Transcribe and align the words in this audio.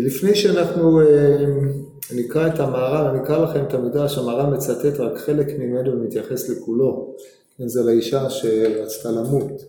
לפני 0.00 0.34
שאנחנו 0.34 1.00
אה, 1.00 1.46
נקרא 2.14 2.46
את 2.46 2.60
המהר"ל, 2.60 3.06
אני 3.06 3.24
אקרא 3.24 3.38
לכם 3.44 3.64
את 3.64 3.74
המדרש, 3.74 4.18
המהר"ל 4.18 4.54
מצטט 4.54 5.00
רק 5.00 5.18
חלק 5.18 5.46
ממנו 5.58 5.92
ומתייחס 5.92 6.48
לכולו. 6.48 7.14
כן, 7.58 7.68
זה 7.68 7.82
לאישה 7.82 8.30
שרצתה 8.30 9.10
למות. 9.10 9.62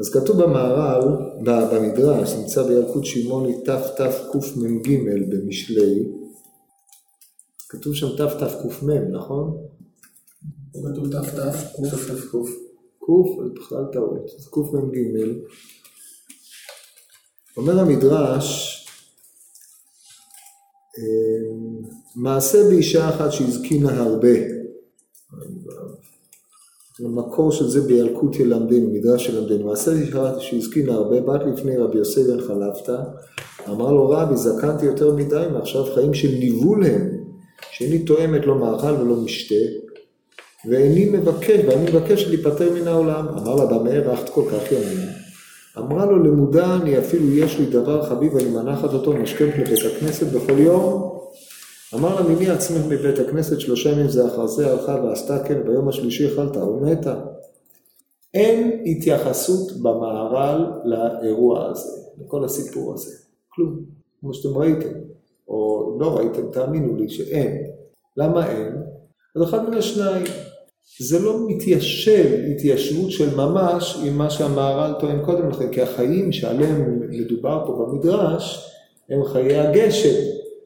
אז 0.00 0.10
כתוב 0.10 0.42
במהר"ל, 0.42 1.02
במדרש, 1.44 2.32
נמצא 2.32 2.62
בילקוט 2.62 3.04
שמעוני 3.04 3.60
תתקמ"ג 3.64 4.90
במשלי, 5.28 6.04
כתוב 7.68 7.94
שם 7.94 8.08
תתקמ, 8.16 8.90
נכון? 9.10 9.56
כתוב 10.72 11.06
תתק"ק. 11.08 11.54
ק', 13.04 13.54
בכלל 13.54 13.84
טעות, 13.92 14.28
זה 14.38 14.50
קמ"ג. 14.50 14.98
אומר 17.56 17.80
המדרש, 17.80 18.81
מעשה 22.16 22.68
באישה 22.68 23.08
אחת 23.08 23.32
שהזקינה 23.32 24.02
הרבה. 24.02 24.28
המקור 27.00 27.52
של 27.52 27.68
זה 27.68 27.80
בילקוט 27.80 28.36
ילמדנו, 28.36 28.90
מדרש 28.90 29.28
ילמדנו. 29.28 29.66
מעשה 29.66 29.90
באישה 29.90 30.30
אחת 30.30 30.40
שהזקינה 30.40 30.92
הרבה, 30.92 31.20
בת 31.20 31.40
לפני 31.52 31.76
רבי 31.76 31.98
יוסי 31.98 32.24
בן 32.24 32.40
חלפתא, 32.40 32.96
אמר 33.68 33.92
לו 33.92 34.10
רבי, 34.10 34.36
זקנתי 34.36 34.86
יותר 34.86 35.14
מדי, 35.14 35.46
מעכשיו 35.52 35.84
חיים 35.94 36.14
של 36.14 36.28
ניבול 36.28 36.84
הם, 36.84 37.10
שאיני 37.70 37.98
תואמת 37.98 38.46
לא 38.46 38.54
מאכל 38.54 39.02
ולא 39.02 39.16
משתה, 39.16 39.54
ואיני 40.68 41.04
מבקש, 41.04 41.60
ואני 41.66 41.90
מבקש 41.90 42.24
להיפטר 42.24 42.72
מן 42.74 42.88
העולם. 42.88 43.28
אמר 43.28 43.54
לה, 43.54 43.66
במה 43.66 43.90
הארכת 43.90 44.28
כל 44.28 44.44
כך 44.52 44.72
ימים? 44.72 45.21
אמרה 45.78 46.06
לו, 46.06 46.22
למודע 46.22 46.76
אני 46.82 46.98
אפילו 46.98 47.28
יש 47.28 47.58
לי 47.58 47.66
דבר 47.66 48.02
חביב, 48.02 48.36
אני 48.36 48.50
מנחת 48.50 48.92
אותו, 48.92 49.12
משכמת 49.12 49.58
לבית 49.58 49.92
הכנסת 49.96 50.26
בכל 50.26 50.58
יום. 50.58 51.18
אמר 51.94 52.20
לה, 52.20 52.28
ממי 52.28 52.50
עצמך 52.50 52.86
מבית 52.88 53.18
הכנסת, 53.18 53.60
שלושה 53.60 53.90
ימים 53.90 54.08
זה 54.08 54.26
אחר 54.26 54.46
זה, 54.46 54.72
הלכה 54.72 55.00
ועשתה 55.04 55.44
כן, 55.44 55.64
ביום 55.64 55.88
השלישי 55.88 56.34
אכלת 56.34 56.56
ומתה. 56.56 57.24
אין 58.34 58.82
התייחסות 58.86 59.72
במהר"ל 59.82 60.72
לאירוע 60.84 61.70
הזה, 61.70 62.02
לכל 62.18 62.44
הסיפור 62.44 62.94
הזה. 62.94 63.16
כלום, 63.48 63.78
כמו 64.20 64.34
שאתם 64.34 64.58
ראיתם, 64.58 64.98
או 65.48 65.96
לא 66.00 66.16
ראיתם, 66.16 66.50
תאמינו 66.52 66.96
לי 66.96 67.08
שאין. 67.08 67.56
למה 68.16 68.50
אין? 68.50 68.76
אז 69.36 69.42
אחד 69.42 69.68
מן 69.68 69.74
השניים. 69.74 70.24
זה 71.00 71.18
לא 71.18 71.48
מתיישב 71.48 72.26
התיישבות 72.50 73.10
של 73.10 73.36
ממש 73.36 73.98
עם 74.04 74.18
מה 74.18 74.30
שהמהר"ל 74.30 74.92
טוען 75.00 75.24
קודם 75.24 75.50
לכן, 75.50 75.68
כי 75.72 75.82
החיים 75.82 76.32
שעליהם 76.32 77.00
מדובר 77.08 77.64
פה 77.66 77.72
במדרש 77.72 78.70
הם 79.10 79.24
חיי 79.24 79.58
הגשם, 79.58 80.14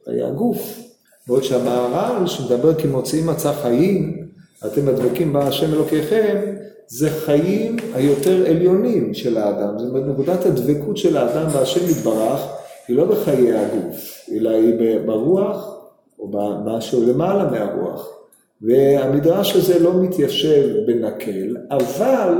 חיי 0.05 0.23
הגוף. 0.23 0.79
בעוד 1.27 1.43
שהמהר"ל 1.43 2.27
שמדבר 2.27 2.73
כי 2.73 2.87
מוציאים 2.87 3.27
מצע 3.27 3.53
חיים, 3.53 4.27
אתם 4.65 4.85
מדבקים 4.85 5.33
בה 5.33 5.47
השם 5.47 5.73
אלוקיכם, 5.73 6.55
זה 6.87 7.09
חיים 7.09 7.75
היותר 7.93 8.45
עליונים 8.49 9.13
של 9.13 9.37
האדם. 9.37 9.79
זאת 9.79 9.89
אומרת, 9.89 10.03
נקודת 10.13 10.45
הדבקות 10.45 10.97
של 10.97 11.17
האדם 11.17 11.49
בהשם 11.49 11.89
יתברך 11.89 12.41
היא 12.87 12.95
לא 12.95 13.05
בחיי 13.05 13.53
הגוף, 13.53 13.95
אלא 14.31 14.49
היא 14.49 14.99
ברוח 15.05 15.77
או 16.19 16.27
במשהו 16.31 17.03
למעלה 17.05 17.51
מהרוח. 17.51 18.16
והמדרש 18.61 19.55
הזה 19.55 19.79
לא 19.79 20.03
מתיישב 20.03 20.69
בנקל, 20.87 21.55
אבל 21.71 22.33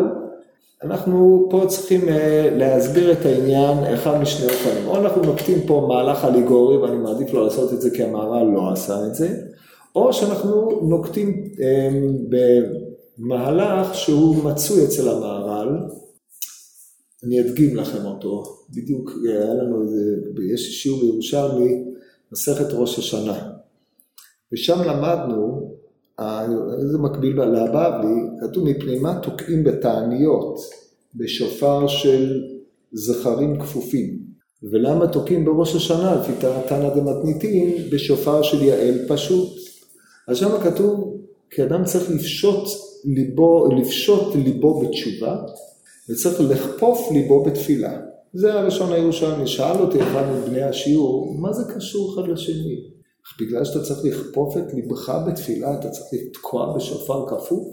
אנחנו 0.84 1.48
פה 1.50 1.66
צריכים 1.68 2.10
אה, 2.10 2.50
להסביר 2.58 3.12
את 3.12 3.26
העניין 3.26 3.94
אחד 3.94 4.22
משני 4.22 4.46
אופנים. 4.46 4.88
או 4.88 4.98
אנחנו 4.98 5.22
נוקטים 5.22 5.58
פה 5.68 5.86
מהלך 5.90 6.26
אליגורי, 6.26 6.78
ואני 6.78 6.98
מעדיף 6.98 7.34
לא 7.34 7.44
לעשות 7.44 7.74
את 7.74 7.82
זה 7.82 7.90
כי 7.90 8.04
המהר"ל 8.04 8.48
לא 8.56 8.72
עשה 8.72 9.08
את 9.08 9.16
זה, 9.16 9.30
או 9.96 10.14
שאנחנו 10.14 10.80
נוקטים 10.82 11.50
אה, 11.62 11.90
במהלך 13.20 13.96
שהוא 13.96 14.44
מצוי 14.44 14.86
אצל 14.86 15.10
המהר"ל. 15.10 15.78
אני 17.24 17.42
אדגים 17.42 17.76
לכם 17.76 18.06
אותו, 18.06 18.44
בדיוק 18.70 19.12
היה 19.30 19.54
לנו 19.54 19.82
איזה, 19.82 20.16
יש 20.54 20.84
שיעור 20.84 21.02
בירושלמי, 21.02 21.84
מסכת 22.32 22.74
ראש 22.74 23.00
השנה. 23.00 23.50
ושם 24.54 24.82
למדנו 24.82 25.77
זה 26.92 26.98
מקביל 26.98 27.42
לבבלי, 27.42 28.22
כתוב 28.42 28.70
מפני 28.70 29.00
מה 29.00 29.20
תוקעים 29.24 29.64
בתעניות 29.64 30.60
בשופר 31.16 31.88
של 31.88 32.44
זכרים 32.92 33.60
כפופים, 33.60 34.20
ולמה 34.72 35.08
תוקעים 35.08 35.46
בראש 35.46 35.76
השנה 35.76 36.16
לפי 36.16 36.32
תנא 36.68 36.90
דמתניתין 36.96 37.90
בשופר 37.92 38.42
של 38.42 38.62
יעל 38.64 38.96
פשוט. 39.08 39.50
אז 40.28 40.38
שם 40.38 40.50
כתוב 40.64 41.18
כי 41.50 41.64
אדם 41.64 41.84
צריך 41.84 42.12
לפשוט 42.12 42.68
ליבו, 43.06 43.70
לפשוט 43.72 44.36
ליבו 44.36 44.80
בתשובה 44.80 45.38
וצריך 46.10 46.42
לכפוף 46.42 47.12
ליבו 47.12 47.44
בתפילה. 47.44 48.00
זה 48.34 48.54
הלשון 48.54 48.94
הירושלמי. 48.94 49.48
שאל 49.48 49.80
אותי 49.80 50.02
אחד 50.04 50.24
מבני 50.32 50.62
השיעור, 50.62 51.36
מה 51.40 51.54
זה 51.54 51.74
קשור 51.74 52.14
אחד 52.14 52.30
לשני? 52.30 52.97
בגלל 53.40 53.66
שאתה 53.66 53.84
צריך 53.84 54.06
לכפוף 54.06 54.58
את 54.58 54.74
ליבך 54.74 55.10
בתפילה, 55.28 55.74
אתה 55.80 55.90
צריך 55.90 56.08
לתקוע 56.14 56.76
בשופר 56.76 57.28
כפוף? 57.28 57.68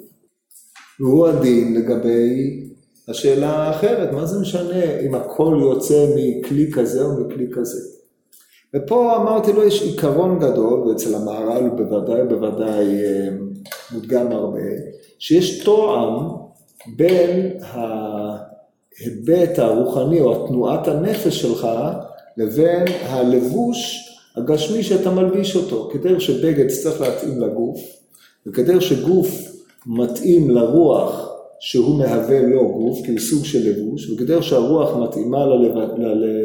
והוא 1.00 1.26
הדין 1.26 1.74
לגבי 1.74 2.60
השאלה 3.08 3.50
האחרת, 3.50 4.12
מה 4.12 4.26
זה 4.26 4.40
משנה 4.40 5.00
אם 5.00 5.14
הכל 5.14 5.58
יוצא 5.60 6.06
מכלי 6.16 6.72
כזה 6.72 7.04
או 7.04 7.20
מכלי 7.20 7.46
כזה? 7.52 7.80
ופה 8.74 9.16
אמרתי 9.16 9.52
לו, 9.52 9.64
יש 9.64 9.82
עיקרון 9.82 10.38
גדול, 10.38 10.80
ואצל 10.80 11.14
המהר"ל 11.14 11.68
בוודאי 11.68 12.24
בוודאי 12.28 13.04
אה, 13.04 13.28
מודגם 13.92 14.32
הרבה, 14.32 14.60
שיש 15.18 15.64
תואם 15.64 16.28
בין 16.96 17.50
ההיבט 17.60 19.58
הרוחני 19.58 20.20
או 20.20 20.46
תנועת 20.46 20.88
הנפש 20.88 21.40
שלך 21.40 21.68
לבין 22.36 22.84
הלבוש 23.02 24.03
הגשמי 24.36 24.82
שאתה 24.82 25.10
מלביש 25.10 25.56
אותו, 25.56 25.88
כדרך 25.92 26.20
שבגד 26.20 26.68
צריך 26.68 27.00
להתאים 27.00 27.40
לגוף, 27.40 27.80
וכדרך 28.46 28.82
שגוף 28.82 29.28
מתאים 29.86 30.50
לרוח 30.50 31.30
שהוא 31.60 31.98
מהווה 31.98 32.40
לו 32.40 32.72
גוף, 32.72 33.06
כי 33.06 33.10
הוא 33.10 33.18
סוג 33.20 33.44
של 33.44 33.70
לבוש, 33.70 34.10
וכדרך 34.10 34.42
שהרוח 34.42 34.96
מתאימה 34.96 35.46
ללב... 35.46 35.72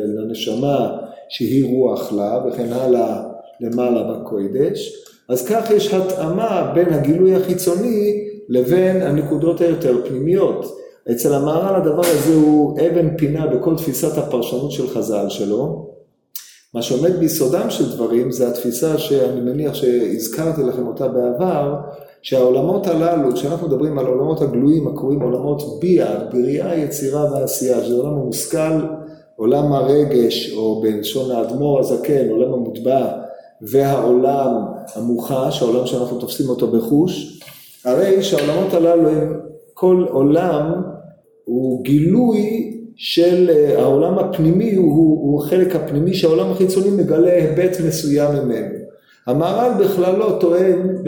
לנשמה 0.05 0.97
שהיא 1.29 1.75
רוח 1.75 2.13
לה, 2.13 2.43
וכן 2.47 2.73
הלאה 2.73 3.23
למעלה 3.61 4.03
בקוידש, 4.03 4.93
אז 5.29 5.45
כך 5.47 5.71
יש 5.71 5.93
התאמה 5.93 6.71
בין 6.75 6.93
הגילוי 6.93 7.35
החיצוני 7.35 8.23
לבין 8.49 9.01
הנקודות 9.01 9.61
היותר 9.61 9.97
פנימיות. 10.07 10.77
אצל 11.11 11.33
המהר"ל 11.33 11.75
הדבר 11.75 12.05
הזה 12.05 12.35
הוא 12.35 12.79
אבן 12.79 13.17
פינה 13.17 13.47
בכל 13.47 13.75
תפיסת 13.75 14.17
הפרשנות 14.17 14.71
של 14.71 14.87
חז"ל 14.87 15.29
שלו, 15.29 15.89
מה 16.73 16.81
שעומד 16.81 17.15
ביסודם 17.19 17.69
של 17.69 17.95
דברים 17.95 18.31
זה 18.31 18.47
התפיסה 18.49 18.97
שאני 18.97 19.41
מניח 19.41 19.73
שהזכרתי 19.73 20.63
לכם 20.63 20.87
אותה 20.87 21.07
בעבר, 21.07 21.75
שהעולמות 22.21 22.87
הללו, 22.87 23.33
כשאנחנו 23.33 23.67
מדברים 23.67 23.99
על 23.99 24.05
העולמות 24.05 24.41
הגלויים 24.41 24.87
הקרויים 24.87 25.21
עולמות 25.21 25.79
ביאה, 25.79 26.23
בריאה, 26.31 26.77
יצירה 26.77 27.31
ועשייה, 27.31 27.83
שזה 27.83 27.95
עולם 27.95 28.13
המושכל, 28.13 28.79
עולם 29.35 29.73
הרגש, 29.73 30.53
או 30.53 30.81
בלשון 30.81 31.31
האדמו"ר 31.31 31.79
הזקן, 31.79 32.29
עולם 32.29 32.53
המוטבע, 32.53 33.11
והעולם 33.61 34.65
המוחש, 34.95 35.61
העולם 35.61 35.85
שאנחנו 35.85 36.19
תופסים 36.19 36.49
אותו 36.49 36.67
בחוש, 36.67 37.39
הרי 37.85 38.23
שהעולמות 38.23 38.73
הללו 38.73 39.09
הם, 39.09 39.39
כל 39.73 40.05
עולם 40.09 40.81
הוא 41.45 41.83
גילוי 41.83 42.68
של 43.01 43.49
אה, 43.49 43.81
העולם 43.81 44.19
הפנימי 44.19 44.75
הוא, 44.75 45.21
הוא 45.21 45.43
החלק 45.43 45.75
הפנימי 45.75 46.13
שהעולם 46.13 46.51
החיצוני 46.51 46.89
מגלה 46.89 47.31
היבט 47.33 47.77
מסוים 47.87 48.35
ממנו. 48.35 48.75
המהר"ל 49.27 49.83
בכלל 49.83 50.15
לא 50.15 50.37
טוען 50.41 51.03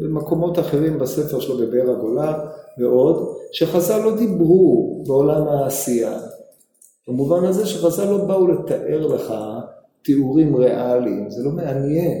במקומות 0.00 0.58
אחרים 0.58 0.98
בספר 0.98 1.40
שלו 1.40 1.58
בבאר 1.58 1.90
הגולה 1.90 2.38
ועוד, 2.78 3.36
שחז"ל 3.52 3.98
לא 4.04 4.16
דיברו 4.16 5.02
בעולם 5.06 5.48
העשייה. 5.48 6.18
במובן 7.08 7.44
הזה 7.44 7.66
שחז"ל 7.66 8.10
לא 8.10 8.24
באו 8.24 8.46
לתאר 8.46 9.06
לך 9.06 9.34
תיאורים 10.04 10.56
ריאליים, 10.56 11.30
זה 11.30 11.44
לא 11.44 11.50
מעניין. 11.50 12.18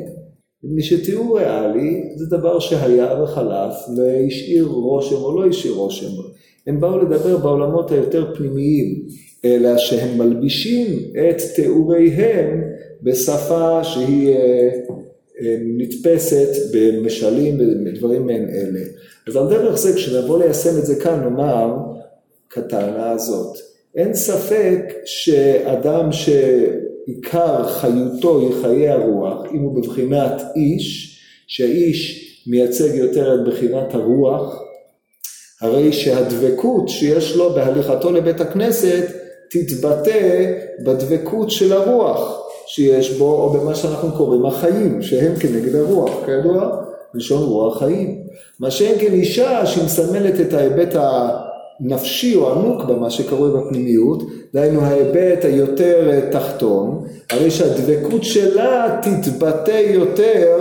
מפני 0.64 0.82
שתיאור 0.82 1.38
ריאלי 1.38 2.12
זה 2.16 2.36
דבר 2.36 2.58
שהיה 2.58 3.22
וחלף 3.22 3.74
והשאיר 3.96 4.64
רושם 4.64 5.16
או 5.16 5.40
לא 5.40 5.46
השאיר 5.48 5.74
רושם. 5.74 6.22
הם 6.66 6.80
באו 6.80 6.98
לדבר 6.98 7.36
בעולמות 7.36 7.90
היותר 7.90 8.34
פנימיים, 8.34 9.02
אלא 9.44 9.78
שהם 9.78 10.18
מלבישים 10.18 10.86
את 11.12 11.36
תיאוריהם 11.54 12.62
בשפה 13.02 13.84
שהיא 13.84 14.28
אה, 14.28 14.68
אה, 15.40 15.56
נתפסת 15.60 16.48
במשלים 16.74 17.54
ובדברים 17.60 18.26
מעין 18.26 18.48
אלה. 18.48 18.80
אז 19.28 19.36
על 19.36 19.48
דרך 19.48 19.78
זה 19.78 19.92
כשנבוא 19.92 20.38
ליישם 20.38 20.78
את 20.78 20.86
זה 20.86 21.00
כאן 21.00 21.20
נאמר 21.20 21.76
כטענה 22.50 23.10
הזאת, 23.10 23.58
אין 23.94 24.14
ספק 24.14 24.80
שאדם 25.04 26.12
ש... 26.12 26.28
עיקר 27.06 27.68
חיותו 27.68 28.40
היא 28.40 28.62
חיי 28.62 28.88
הרוח, 28.88 29.42
אם 29.54 29.60
הוא 29.60 29.82
בבחינת 29.82 30.42
איש, 30.56 31.18
שהאיש 31.46 32.26
מייצג 32.46 32.94
יותר 32.94 33.34
את 33.34 33.48
בחינת 33.48 33.94
הרוח, 33.94 34.62
הרי 35.60 35.92
שהדבקות 35.92 36.88
שיש 36.88 37.36
לו 37.36 37.50
בהליכתו 37.54 38.12
לבית 38.12 38.40
הכנסת 38.40 39.04
תתבטא 39.50 40.52
בדבקות 40.84 41.50
של 41.50 41.72
הרוח 41.72 42.40
שיש 42.66 43.18
בו, 43.18 43.42
או 43.42 43.50
במה 43.50 43.74
שאנחנו 43.74 44.12
קוראים 44.12 44.46
החיים, 44.46 45.02
שהם 45.02 45.36
כנגד 45.36 45.74
הרוח, 45.74 46.10
כידוע, 46.26 46.82
לשון 47.14 47.42
רוח 47.42 47.78
חיים. 47.78 48.22
מה 48.60 48.70
שאין 48.70 48.98
כן 48.98 49.12
אישה 49.12 49.66
שהיא 49.66 49.84
מסמלת 49.84 50.40
את 50.40 50.52
ההיבט 50.52 50.94
הנפשי 51.80 52.36
או 52.36 52.52
עמוק 52.52 52.84
במה 52.84 53.10
שקרוי 53.10 53.50
בפנימיות, 53.50 54.22
דהיינו 54.54 54.80
ההיבט 54.80 55.44
היותר 55.44 56.20
תחתון, 56.30 57.04
הרי 57.30 57.50
שהדבקות 57.50 58.24
שלה 58.24 59.00
תתבטא 59.02 59.82
יותר 59.86 60.58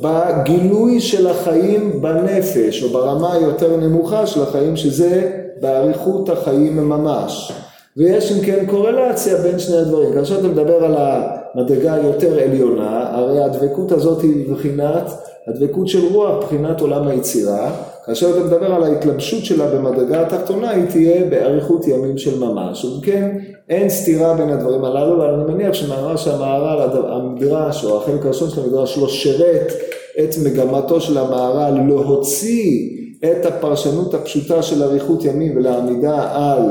בגילוי 0.00 1.00
של 1.00 1.26
החיים 1.26 2.02
בנפש, 2.02 2.82
או 2.82 2.88
ברמה 2.88 3.32
היותר 3.32 3.76
נמוכה 3.76 4.26
של 4.26 4.42
החיים, 4.42 4.76
שזה 4.76 5.30
באריכות 5.60 6.28
החיים 6.28 6.88
ממש. 6.88 7.52
ויש 7.96 8.32
אם 8.32 8.40
כן 8.44 8.66
קורלציה 8.66 9.36
בין 9.36 9.58
שני 9.58 9.76
הדברים. 9.76 10.12
כאשר 10.14 10.38
אתה 10.38 10.48
מדבר 10.48 10.84
על 10.84 10.94
המדרגה 10.98 11.94
היותר 11.94 12.38
עליונה, 12.40 13.10
הרי 13.12 13.44
הדבקות 13.44 13.92
הזאת 13.92 14.22
היא 14.22 14.48
מבחינת, 14.48 15.10
הדבקות 15.46 15.88
של 15.88 16.06
רוח, 16.12 16.36
מבחינת 16.36 16.80
עולם 16.80 17.08
היצירה. 17.08 17.70
כאשר 18.06 18.30
אתה 18.30 18.40
מדבר 18.40 18.74
על 18.74 18.84
ההתלבשות 18.84 19.44
שלה 19.44 19.66
במדרגה 19.66 20.20
התחתונה, 20.22 20.70
היא 20.70 20.84
תהיה 20.90 21.24
באריכות 21.24 21.86
ימים 21.88 22.18
של 22.18 22.38
ממש. 22.38 22.84
ובכן, 22.84 23.38
אין 23.68 23.88
סתירה 23.88 24.34
בין 24.34 24.50
הדברים 24.50 24.84
הללו, 24.84 25.14
אבל 25.16 25.34
אני 25.34 25.52
מניח 25.52 25.74
שמאמר 25.74 26.16
שהמהר"ל, 26.16 27.06
המדרש, 27.12 27.84
או 27.84 28.02
החלק 28.02 28.24
הראשון 28.24 28.50
של 28.50 28.60
המדרש, 28.60 28.98
לא 28.98 29.08
שירת 29.08 29.72
את 30.20 30.34
מגמתו 30.44 31.00
של 31.00 31.18
המהר"ל 31.18 31.80
להוציא 31.88 32.88
את 33.24 33.46
הפרשנות 33.46 34.14
הפשוטה 34.14 34.62
של 34.62 34.82
אריכות 34.82 35.24
ימים 35.24 35.56
ולעמידה 35.56 36.28
על 36.32 36.62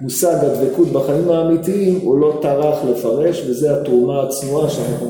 מושג 0.00 0.36
הדבקות 0.42 0.88
בחיים 0.88 1.30
האמיתיים, 1.30 2.00
הוא 2.02 2.18
לא 2.20 2.38
טרח 2.42 2.78
לפרש, 2.90 3.44
וזה 3.48 3.80
התרומה 3.80 4.22
הצנועה 4.22 4.70
שאנחנו 4.70 5.08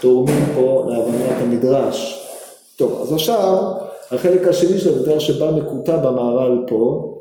תורמים 0.00 0.44
פה 0.54 0.84
להבנת 0.88 1.42
המדרש. 1.42 2.28
טוב, 2.76 3.02
אז 3.02 3.12
עכשיו 3.12 3.72
החלק 4.12 4.48
השני 4.48 4.78
של 4.78 4.98
המדרש 4.98 5.26
שבא 5.26 5.50
מקוטע 5.50 5.96
במהר"ל 5.96 6.64
פה, 6.68 7.18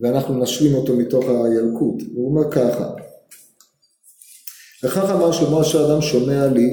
ואנחנו 0.00 0.38
נשלים 0.38 0.74
אותו 0.74 0.96
מתוך 0.96 1.24
הילקוט. 1.24 2.02
הוא 2.14 2.30
אומר 2.30 2.50
ככה: 2.50 2.90
וכך 4.84 5.10
אמר 5.10 5.32
שלמה 5.32 5.60
אשר 5.60 5.86
אדם 5.86 6.00
שומע 6.02 6.46
לי, 6.46 6.68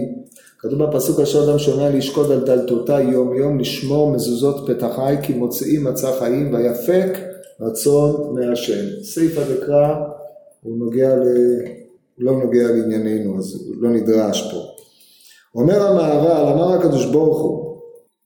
כתוב 0.60 0.84
בפסוק 0.84 1.20
אשר 1.20 1.50
אדם 1.50 1.60
שומע 1.60 1.90
לי 1.90 1.98
ישקוד 1.98 2.32
על 2.32 2.46
דלתותיי 2.46 3.04
יום 3.04 3.36
יום 3.36 3.60
לשמור 3.60 4.12
מזוזות 4.12 4.70
פתחי 4.70 5.16
כי 5.24 5.34
מוציאי 5.34 5.78
מצא 5.78 6.20
חיים 6.20 6.54
ויפק 6.54 7.20
רצון 7.62 8.36
מהשם. 8.36 9.04
סיפא 9.04 9.42
דקרא 9.54 9.96
הוא 10.64 10.78
נוגע 10.78 11.16
ל... 11.16 11.24
לא 12.18 12.32
נוגע 12.32 12.68
לענייננו 12.68 13.38
אז 13.38 13.66
הוא 13.68 13.76
לא 13.80 13.90
נדרש 13.90 14.52
פה. 14.52 14.58
אומר 15.56 15.82
המהר"ל 15.82 16.54
אמר 16.54 16.74
הקדוש 16.74 17.06
ברוך 17.06 17.42
הוא 17.42 17.71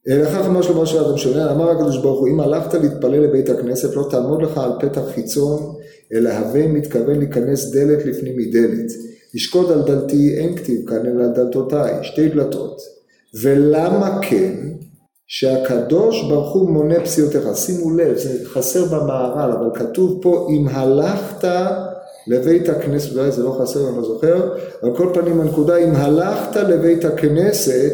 לכך 0.06 0.46
אמר 0.46 0.62
שלמה 0.62 0.86
של 0.86 1.04
אדם 1.04 1.16
שונה, 1.16 1.52
אמר 1.52 1.70
הקדוש 1.70 1.98
ברוך 1.98 2.20
הוא, 2.20 2.28
אם 2.28 2.40
הלכת 2.40 2.74
להתפלל 2.74 3.20
לבית 3.20 3.48
הכנסת, 3.48 3.96
לא 3.96 4.06
תעמוד 4.10 4.42
לך 4.42 4.58
על 4.58 4.70
פתח 4.80 5.02
חיצון, 5.14 5.74
אלא 6.12 6.30
הווה 6.30 6.66
מתכוון 6.66 7.18
להיכנס 7.18 7.70
דלת 7.70 8.06
לפנים 8.06 8.36
מדלת. 8.36 8.92
לשקוד 9.34 9.72
על 9.72 9.82
דלתי, 9.82 10.34
אין 10.38 10.56
כתיב 10.56 10.88
כאן 10.88 11.06
אלא 11.06 11.26
דלתותיי, 11.26 11.94
שתי 12.02 12.28
דלתות. 12.28 12.80
ולמה 13.42 14.18
כן? 14.22 14.54
שהקדוש 15.26 16.28
ברוך 16.28 16.54
הוא 16.54 16.70
מונה 16.70 17.00
פסיעותיך. 17.00 17.42
שימו 17.54 17.90
לב, 17.90 18.16
זה 18.16 18.48
חסר 18.48 18.84
במהר"ל, 18.84 19.52
אבל 19.52 19.68
כתוב 19.74 20.18
פה, 20.22 20.48
אם 20.50 20.68
הלכת 20.68 21.48
לבית 22.26 22.68
הכנסת, 22.68 23.16
אולי 23.16 23.30
זה 23.30 23.42
לא 23.42 23.58
חסר, 23.60 23.88
אני 23.88 23.96
לא 23.96 24.02
זוכר, 24.02 24.54
על 24.82 24.96
כל 24.96 25.10
פנים 25.14 25.40
הנקודה, 25.40 25.76
אם 25.76 25.96
הלכת 25.96 26.56
לבית 26.56 27.04
הכנסת, 27.04 27.92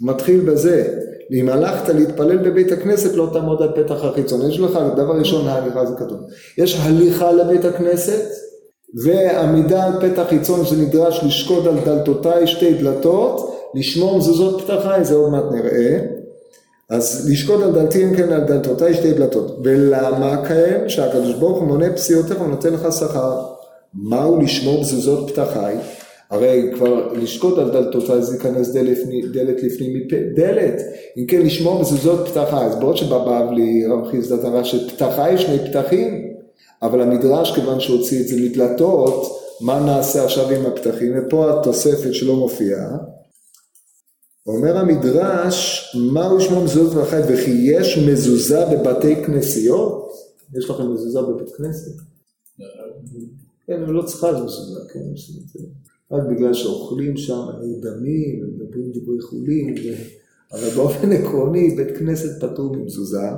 מתחיל 0.00 0.40
בזה, 0.40 0.99
ואם 1.30 1.48
הלכת 1.48 1.88
להתפלל 1.88 2.36
בבית 2.36 2.72
הכנסת 2.72 3.14
לא 3.14 3.28
תעמוד 3.32 3.62
על 3.62 3.68
פתח 3.74 4.04
החיצון. 4.04 4.50
יש 4.50 4.60
לך, 4.60 4.78
דבר 4.96 5.18
ראשון 5.18 5.48
ההליכה 5.48 5.86
זה 5.86 5.94
כתוב. 5.94 6.18
יש 6.58 6.80
הליכה 6.80 7.32
לבית 7.32 7.64
הכנסת 7.64 8.24
ועמידה 9.04 9.84
על 9.84 9.92
פתח 10.00 10.22
חיצון 10.28 10.64
שנדרש 10.64 11.24
לשקוד 11.24 11.66
על 11.66 11.74
דלתותיי 11.84 12.46
שתי 12.46 12.74
דלתות, 12.74 13.54
לשמור 13.74 14.18
מזוזות 14.18 14.60
פתחיי, 14.60 15.04
זה 15.04 15.14
עוד 15.14 15.32
מעט 15.32 15.44
נראה. 15.52 15.98
אז 16.90 17.30
לשקוד 17.30 17.62
על 17.62 17.72
דלתי 17.72 18.04
אם 18.04 18.16
כן 18.16 18.32
על 18.32 18.40
דלתותיי 18.40 18.94
שתי 18.94 19.12
דלתות. 19.12 19.58
ולמה 19.64 20.44
כן? 20.48 20.84
שהקדוש 20.88 21.34
ברוך 21.34 21.58
הוא 21.58 21.66
מונה 21.66 21.92
פסיעותיך 21.92 22.40
ונותן 22.40 22.72
לך 22.72 22.92
שכר. 22.92 23.42
מהו 23.94 24.42
לשמור 24.42 24.80
מזוזות 24.80 25.30
פתחיי? 25.30 25.76
הרי 26.30 26.70
כבר 26.74 27.12
לשקוט 27.12 27.58
על 27.58 27.70
דלתותיי 27.70 28.22
זה 28.22 28.34
ייכנס 28.34 28.68
דלת, 29.32 29.62
לפנים 29.62 29.96
מפה, 29.96 30.16
דלת, 30.36 30.80
אם 31.16 31.26
כן 31.26 31.42
לשמור 31.42 31.80
מזוזות 31.80 32.28
פתחה, 32.28 32.66
אז 32.66 32.78
בעוד 32.78 32.96
שבבבלי 32.96 33.86
רב 33.86 34.10
חיסדא 34.10 34.48
הרע 34.48 34.64
שפתחה 34.64 35.32
יש 35.32 35.42
שני 35.42 35.58
פתחים, 35.70 36.34
אבל 36.82 37.00
המדרש 37.00 37.54
כיוון 37.54 37.80
שהוציא 37.80 38.20
את 38.22 38.28
זה 38.28 38.36
מדלתות, 38.36 39.40
מה 39.60 39.80
נעשה 39.80 40.24
עכשיו 40.24 40.50
עם 40.50 40.66
הפתחים? 40.66 41.12
ופה 41.18 41.60
התוספת 41.60 42.14
שלא 42.14 42.36
מופיעה. 42.36 42.96
אומר 44.46 44.76
המדרש, 44.76 45.86
מהו 46.12 46.40
שמו 46.40 46.64
מזוזות 46.64 47.04
פתחי? 47.04 47.20
וכי 47.28 47.50
יש 47.50 47.98
מזוזה 47.98 48.64
בבתי 48.66 49.24
כנסיות? 49.24 50.10
יש 50.58 50.70
לכם 50.70 50.92
מזוזה 50.92 51.22
בבית 51.22 51.54
כנסת? 51.56 52.02
כן, 53.66 53.82
אבל 53.82 53.92
לא 53.92 54.02
צריכה 54.02 54.32
מזוזה, 54.32 54.80
כן? 54.92 55.00
רק 56.12 56.22
בגלל 56.30 56.54
שאוכלים 56.54 57.16
שם 57.16 57.46
דמים 57.80 58.42
ומדברים 58.42 58.90
דברי 58.94 59.20
חולין, 59.20 59.74
ו... 59.74 59.94
אבל 60.52 60.68
באופן 60.76 61.12
עקרוני 61.12 61.70
בית 61.70 61.98
כנסת 61.98 62.44
פטור 62.44 62.76
ממזוזה, 62.76 63.28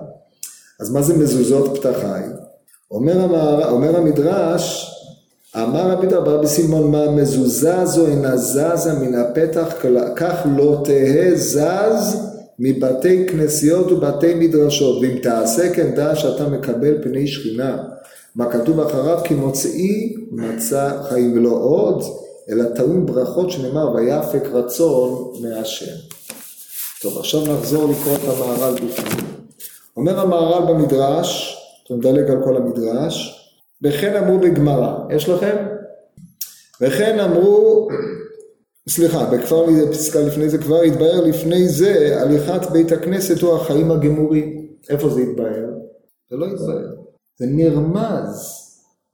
אז 0.80 0.92
מה 0.92 1.02
זה 1.02 1.16
מזוזות 1.16 1.78
פתחי? 1.78 2.22
אומר, 2.90 3.20
המער, 3.20 3.70
אומר 3.70 3.96
המדרש, 3.96 4.88
אמר 5.56 5.90
רבי 5.90 6.06
דבר 6.06 6.42
בסימון 6.42 6.90
מה 6.90 7.10
מזוזה 7.10 7.84
זו 7.84 8.06
אינה 8.06 8.36
זזה 8.36 8.92
מן 9.00 9.14
הפתח 9.14 9.74
כך 10.16 10.46
לא 10.56 10.82
תהא 10.84 11.34
זז 11.34 12.16
מבתי 12.58 13.26
כנסיות 13.28 13.92
ובתי 13.92 14.34
מדרשות. 14.34 15.02
ואם 15.02 15.18
תעשה 15.18 15.74
כן 15.74 15.94
דע 15.94 16.16
שאתה 16.16 16.48
מקבל 16.48 17.02
פני 17.02 17.26
שכינה. 17.26 17.82
מה 18.36 18.52
כתוב 18.52 18.80
אחריו? 18.80 19.18
כי 19.24 19.34
מוצאי 19.34 20.14
מצא 20.30 21.02
חיים 21.08 21.32
ולא 21.36 21.50
עוד 21.50 22.02
אלא 22.50 22.64
טעון 22.64 23.06
ברכות 23.06 23.50
שנאמר 23.50 23.94
ויפק 23.94 24.42
רצון 24.52 25.32
מהשם. 25.42 25.94
טוב, 27.02 27.18
עכשיו 27.18 27.40
נחזור 27.40 27.92
לקרוא 27.92 28.16
את 28.16 28.20
המהר"ל 28.24 28.74
בפנים. 28.74 29.26
אומר 29.96 30.20
המהר"ל 30.20 30.72
במדרש, 30.72 31.58
אתה 31.84 31.94
מדלג 31.94 32.30
על 32.30 32.44
כל 32.44 32.56
המדרש, 32.56 33.38
וכן 33.82 34.16
אמרו 34.16 34.38
בגמרא, 34.38 34.94
יש 35.10 35.28
לכם? 35.28 35.56
וכן 36.80 37.20
אמרו, 37.20 37.88
סליחה, 38.88 39.24
בכפר 39.24 39.66
פסקה 39.90 40.20
לפני 40.20 40.48
זה 40.48 40.58
כבר 40.58 40.80
התבהר 40.80 41.20
לפני 41.24 41.68
זה, 41.68 42.20
הליכת 42.20 42.70
בית 42.72 42.92
הכנסת 42.92 43.40
הוא 43.40 43.54
החיים 43.54 43.90
הגמורים. 43.90 44.66
איפה 44.88 45.10
זה 45.10 45.20
התבהר? 45.20 45.70
זה 46.30 46.36
לא 46.36 46.46
התבהר, 46.46 46.94
זה 47.38 47.46
נרמז 47.46 48.58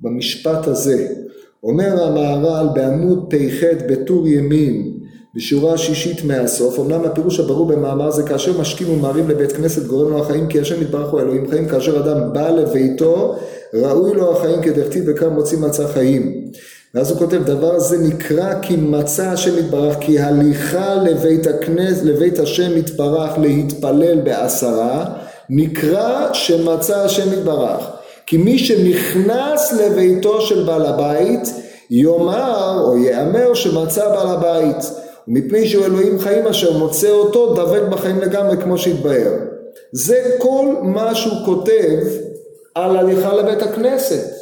במשפט 0.01 0.67
הזה. 0.67 1.15
אומר 1.63 2.03
המהר"ל 2.03 2.69
בעמוד 2.75 3.27
פ"ח 3.31 3.67
בטור 3.89 4.29
ימין 4.29 4.93
בשורה 5.35 5.79
שישית 5.79 6.25
מהסוף, 6.25 6.79
אמנם 6.79 7.05
הפירוש 7.05 7.41
הברור 7.41 7.67
במאמר 7.67 8.11
זה 8.11 8.23
כאשר 8.23 8.61
משקים 8.61 8.91
ומערים 8.91 9.29
לבית 9.29 9.53
כנסת 9.53 9.87
גורם 9.87 10.11
לו 10.11 10.19
החיים 10.19 10.47
כי 10.47 10.61
השם 10.61 10.83
יתברך 10.83 11.11
הוא 11.11 11.21
אלוהים 11.21 11.51
חיים 11.51 11.69
כאשר 11.69 12.01
אדם 12.01 12.33
בא 12.33 12.49
לביתו 12.49 13.37
ראוי 13.75 14.15
לו 14.15 14.37
החיים 14.37 14.63
כדכתיב 14.63 15.05
וכאן 15.07 15.29
מוציא 15.29 15.59
מצא 15.59 15.87
חיים. 15.87 16.51
ואז 16.95 17.11
הוא 17.11 17.19
כותב 17.19 17.43
דבר 17.45 17.79
זה 17.79 17.99
נקרא 17.99 18.55
כי 18.63 18.77
מצא 18.77 19.31
השם 19.31 19.59
יתברך 19.59 19.97
כי 20.01 20.19
הליכה 20.19 20.95
לבית 20.95 21.47
הכנסת 21.47 22.05
לבית 22.05 22.39
השם 22.39 22.77
יתברך 22.77 23.39
להתפלל 23.39 24.21
בעשרה 24.21 25.05
נקרא 25.51 26.33
שמצא 26.33 26.97
השם 26.97 27.33
יתברך 27.33 27.98
כי 28.29 28.37
מי 28.37 28.59
שנכנס 28.59 29.73
לביתו 29.73 30.41
של 30.41 30.65
בעל 30.65 30.87
הבית 30.87 31.41
יאמר 31.91 32.81
או 32.81 32.99
יאמר 32.99 33.55
שמצא 33.55 34.09
בעל 34.09 34.29
הבית 34.29 34.77
ומפני 35.29 35.69
שהוא 35.69 35.85
אלוהים 35.85 36.19
חיים 36.19 36.47
אשר 36.47 36.79
מוצא 36.79 37.11
אותו 37.11 37.55
דבק 37.55 37.83
בחיים 37.91 38.21
לגמרי 38.21 38.57
כמו 38.57 38.79
שהתבהר 38.79 39.33
זה 39.93 40.37
כל 40.39 40.75
מה 40.83 41.15
שהוא 41.15 41.45
כותב 41.45 41.99
על 42.75 42.97
הליכה 42.97 43.35
לבית 43.35 43.63
הכנסת 43.63 44.39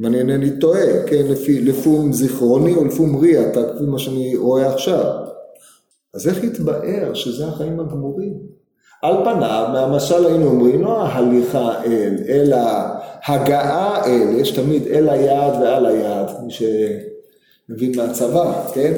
אם 0.00 0.06
אני 0.06 0.18
אינני 0.18 0.58
טועה, 0.60 1.06
כן, 1.06 1.26
לפי, 1.28 1.60
לפום 1.60 2.12
זיכרוני 2.12 2.74
או 2.74 2.84
לפום 2.84 3.16
רי, 3.16 3.46
אתה 3.46 3.60
כפי 3.74 3.84
מה 3.84 3.98
שאני 3.98 4.36
רואה 4.36 4.74
עכשיו. 4.74 5.04
אז 6.14 6.28
איך 6.28 6.44
יתבאר 6.44 7.14
שזה 7.14 7.46
החיים 7.46 7.80
הגמורים? 7.80 8.57
על 9.02 9.16
פניו, 9.24 9.68
מהמשל 9.72 10.26
היינו 10.26 10.46
אומרים, 10.46 10.82
לא 10.82 11.02
ההליכה 11.02 11.82
אל, 11.84 12.16
אלא 12.28 12.56
הגעה 13.26 14.04
אל, 14.06 14.28
יש 14.36 14.50
תמיד 14.50 14.86
אל 14.86 15.08
היעד 15.08 15.62
ועל 15.62 15.86
היעד, 15.86 16.30
מי 16.42 16.52
שמבין 16.52 17.96
מהצבא, 17.96 18.52
כן? 18.74 18.92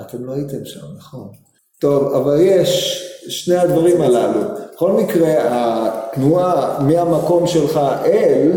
אתם 0.00 0.24
לא 0.24 0.32
הייתם 0.32 0.64
שם, 0.64 0.86
נכון. 0.98 1.28
טוב, 1.80 2.14
אבל 2.14 2.36
יש 2.40 3.02
שני 3.28 3.56
הדברים 3.56 4.00
הללו. 4.00 4.40
בכל 4.74 4.92
מקרה, 4.92 5.34
התנועה 5.38 6.78
מהמקום 6.80 7.46
שלך 7.46 7.80
אל, 8.04 8.50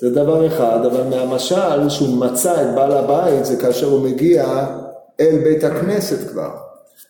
זה 0.00 0.10
דבר 0.10 0.46
אחד, 0.46 0.78
אבל 0.84 1.02
מהמשל 1.02 1.88
שהוא 1.88 2.16
מצא 2.16 2.62
את 2.62 2.74
בעל 2.74 2.92
הבית, 2.92 3.44
זה 3.44 3.56
כאשר 3.56 3.86
הוא 3.86 4.00
מגיע 4.00 4.66
אל 5.20 5.38
בית 5.44 5.64
הכנסת 5.64 6.30
כבר. 6.30 6.50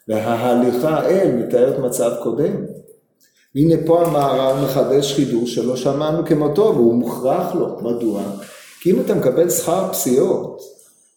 וההליכה 0.09 1.07
אל 1.07 1.33
מתארת 1.33 1.79
מצב 1.79 2.11
קודם. 2.23 2.76
הנה 3.57 3.75
פה 3.87 4.03
המהר"ל 4.03 4.65
מחדש 4.65 5.15
חידוש 5.15 5.55
שלא 5.55 5.77
שמענו 5.77 6.27
כמותו, 6.27 6.63
והוא 6.63 6.95
מוכרח 6.95 7.55
לו. 7.55 7.67
מדוע? 7.83 8.23
כי 8.81 8.91
אם 8.91 9.01
אתה 9.01 9.15
מקבל 9.15 9.51
שכר 9.51 9.93
פסיעות, 9.93 10.61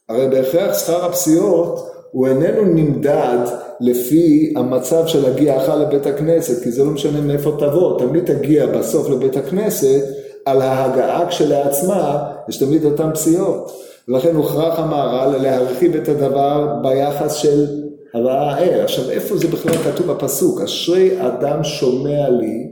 הרי 0.09 0.27
בהכרח 0.27 0.79
שכר 0.79 1.05
הפסיעות 1.05 1.89
הוא 2.11 2.27
איננו 2.27 2.63
נמדד 2.65 3.37
לפי 3.79 4.53
המצב 4.57 5.07
של 5.07 5.25
הגיעך 5.25 5.69
לבית 5.69 6.05
הכנסת, 6.05 6.63
כי 6.63 6.71
זה 6.71 6.83
לא 6.83 6.91
משנה 6.91 7.21
מאיפה 7.21 7.51
תבוא, 7.59 7.99
תמיד 7.99 8.25
תגיע 8.25 8.65
בסוף 8.65 9.09
לבית 9.09 9.37
הכנסת, 9.37 10.03
על 10.45 10.61
ההגעה 10.61 11.29
כשלעצמה, 11.29 12.23
יש 12.49 12.57
תמיד 12.57 12.85
אותן 12.85 13.13
פסיעות. 13.13 13.71
ולכן 14.07 14.35
הוכרח 14.35 14.79
המהר"ל 14.79 15.37
להרחיב 15.37 15.95
את 15.95 16.07
הדבר 16.07 16.75
ביחס 16.81 17.33
של 17.33 17.65
הבאה 18.13 18.59
אל. 18.59 18.81
עכשיו, 18.81 19.09
איפה 19.09 19.37
זה 19.37 19.47
בכלל 19.47 19.73
כתוב 19.73 20.11
בפסוק? 20.11 20.61
אשרי 20.61 21.27
אדם 21.27 21.63
שומע 21.63 22.29
לי, 22.29 22.67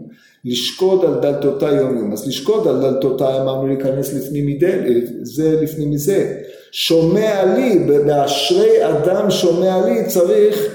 לשקוד 0.45 1.05
על 1.05 1.19
דלתותיי 1.21 1.75
יום 1.75 1.97
יום. 1.97 2.13
אז 2.13 2.27
לשקוד 2.27 2.67
על 2.67 2.81
דלתותיי 2.81 3.41
אמרנו 3.41 3.67
להיכנס 3.67 4.13
לפנים 4.13 4.47
מדל, 4.47 4.79
זה 5.21 5.61
לפנים 5.61 5.91
מזה. 5.91 6.33
שומע 6.71 7.45
לי, 7.55 7.79
באשרי 8.05 8.89
אדם 8.89 9.31
שומע 9.31 9.85
לי, 9.85 10.05
צריך 10.05 10.73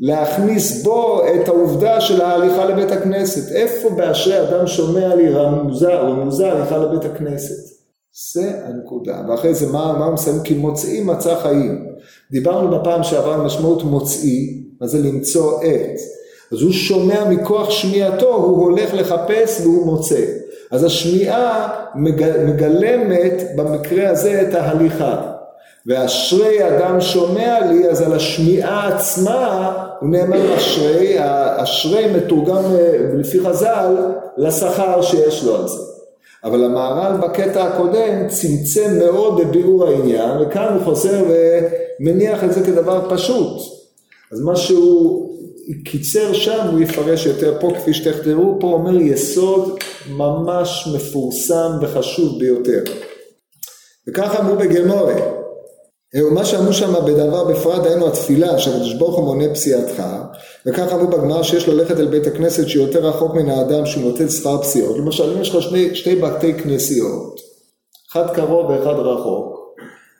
להכניס 0.00 0.82
בו 0.82 1.22
את 1.34 1.48
העובדה 1.48 2.00
של 2.00 2.20
ההליכה 2.20 2.64
לבית 2.64 2.90
הכנסת. 2.90 3.52
איפה 3.52 3.90
באשרי 3.90 4.40
אדם 4.40 4.66
שומע 4.66 5.14
לי 5.14 5.28
רמוזה, 5.28 5.94
רמוזה 5.94 6.52
הליכה 6.52 6.76
לבית 6.78 7.04
הכנסת? 7.04 7.73
זה 8.32 8.52
הנקודה. 8.64 9.20
ואחרי 9.28 9.54
זה 9.54 9.72
מה, 9.72 9.92
מה 9.98 10.10
מסיים? 10.10 10.42
כי 10.44 10.54
מוצאי 10.54 11.00
מצא 11.00 11.34
חיים. 11.42 11.86
דיברנו 12.30 12.78
בפעם 12.78 13.02
שעברה 13.02 13.34
על 13.34 13.40
משמעות 13.40 13.82
מוצאי, 13.82 14.62
מה 14.80 14.86
זה 14.86 14.98
למצוא 14.98 15.62
את. 15.62 15.98
אז 16.52 16.62
הוא 16.62 16.72
שומע 16.72 17.30
מכוח 17.30 17.70
שמיעתו, 17.70 18.34
הוא 18.34 18.62
הולך 18.62 18.94
לחפש 18.94 19.60
והוא 19.60 19.86
מוצא. 19.86 20.24
אז 20.70 20.84
השמיעה 20.84 21.74
מגלמת 22.46 23.42
במקרה 23.56 24.10
הזה 24.10 24.42
את 24.42 24.54
ההליכה. 24.54 25.30
ואשרי 25.86 26.68
אדם 26.68 27.00
שומע 27.00 27.60
לי, 27.66 27.88
אז 27.88 28.02
על 28.02 28.12
השמיעה 28.12 28.94
עצמה 28.94 29.72
הוא 30.00 30.08
נאמר 30.08 30.56
אשרי, 30.56 31.16
אשרי 31.56 32.12
מתורגם 32.16 32.64
אה, 32.64 32.98
לפי 33.14 33.40
חז"ל 33.40 33.96
לשכר 34.36 35.02
שיש 35.02 35.44
לו 35.44 35.56
על 35.56 35.68
זה. 35.68 35.93
אבל 36.44 36.64
המהר"ל 36.64 37.16
בקטע 37.16 37.64
הקודם 37.64 38.28
צמצם 38.28 38.98
מאוד 38.98 39.40
בביאור 39.40 39.86
העניין, 39.86 40.30
וכאן 40.40 40.74
הוא 40.74 40.84
חוזר 40.84 41.24
ומניח 41.28 42.44
את 42.44 42.52
זה 42.52 42.62
כדבר 42.62 43.06
פשוט. 43.10 43.60
אז 44.32 44.40
מה 44.40 44.56
שהוא 44.56 45.30
קיצר 45.84 46.32
שם 46.32 46.66
הוא 46.72 46.80
יפרש 46.80 47.26
יותר 47.26 47.56
פה, 47.60 47.70
כפי 47.76 47.94
שתכתבו, 47.94 48.56
פה 48.60 48.66
אומר 48.66 49.00
יסוד 49.00 49.78
ממש 50.10 50.88
מפורסם 50.94 51.70
וחשוב 51.80 52.38
ביותר. 52.38 52.82
וככה 54.08 54.40
אמרו 54.40 54.56
בגמורה, 54.56 55.14
מה 56.22 56.44
שאמרו 56.44 56.72
שם 56.72 56.92
בדבר 57.06 57.44
בפרט, 57.44 57.86
היינו 57.86 58.06
התפילה, 58.06 58.58
שהקדוש 58.58 58.94
ברוך 58.94 59.16
הוא 59.16 59.24
מונה 59.24 59.54
פסיעתך, 59.54 60.02
וכך 60.66 60.92
אמרו 60.92 61.06
בגמרא 61.06 61.42
שיש 61.42 61.68
ללכת 61.68 62.00
אל 62.00 62.06
בית 62.06 62.26
הכנסת 62.26 62.68
שיותר 62.68 63.06
רחוק 63.06 63.34
מן 63.34 63.48
האדם 63.48 63.86
שהוא 63.86 64.10
נותן 64.10 64.28
שכר 64.28 64.62
פסיעות. 64.62 64.98
למשל, 64.98 65.32
אם 65.32 65.40
יש 65.40 65.54
לך 65.54 65.62
שני, 65.62 65.94
שתי 65.94 66.16
בתי 66.16 66.54
כנסיות, 66.54 67.40
אחד 68.12 68.34
קרוב 68.34 68.70
ואחד 68.70 68.94
רחוק, 68.94 69.54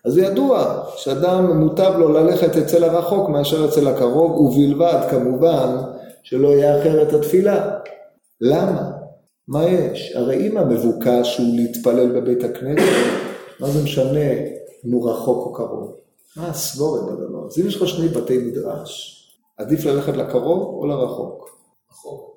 אז 0.04 0.18
ידוע 0.18 0.82
שאדם 0.96 1.58
מוטב 1.60 1.92
לו 1.98 2.08
ללכת 2.08 2.56
אצל 2.56 2.84
הרחוק 2.84 3.28
מאשר 3.28 3.64
אצל 3.64 3.88
הקרוב, 3.88 4.30
ובלבד 4.32 5.06
כמובן 5.10 5.76
שלא 6.22 6.56
יאחר 6.56 7.02
את 7.02 7.12
התפילה. 7.12 7.70
למה? 8.40 8.90
מה 9.48 9.64
יש? 9.64 10.12
הרי 10.16 10.46
אם 10.46 10.58
המבוקש 10.58 11.38
הוא 11.38 11.46
להתפלל 11.56 12.20
בבית 12.20 12.44
הכנסת, 12.44 12.84
מה 13.60 13.68
זה 13.68 13.84
משנה 13.84 14.53
אם 14.86 14.92
הוא 14.92 15.10
רחוק 15.10 15.46
או 15.46 15.52
קרוב. 15.52 15.94
מה 16.36 16.48
הסבורת 16.48 17.02
בדבר? 17.02 17.46
אז 17.46 17.58
אם 17.58 17.66
יש 17.66 17.76
לך 17.76 17.88
שני 17.88 18.08
בתי 18.08 18.38
מדרש, 18.38 19.20
עדיף 19.56 19.84
ללכת 19.84 20.16
לקרוב 20.16 20.62
או 20.62 20.86
לרחוק? 20.86 21.58
רחוק. 21.92 22.34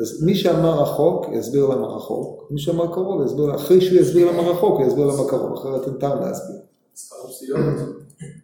אז 0.00 0.22
מי 0.22 0.34
שאמר 0.34 0.82
רחוק, 0.82 1.26
יסביר 1.32 1.66
למה 1.66 1.86
רחוק, 1.86 2.48
מי 2.50 2.60
שאמר 2.60 2.94
קרוב, 2.94 3.26
יסביר 3.26 3.44
למה, 3.44 3.56
אחרי 3.56 3.80
שהוא 3.80 4.00
יסביר 4.00 4.30
למה 4.30 4.42
רחוק, 4.42 4.80
יסביר 4.86 5.04
למה 5.04 5.28
קרוב, 5.28 5.52
אחרת 5.52 5.88
אין 5.88 5.94
טעם 5.98 6.20
להסביר. 6.20 6.56
שכר. 6.94 7.92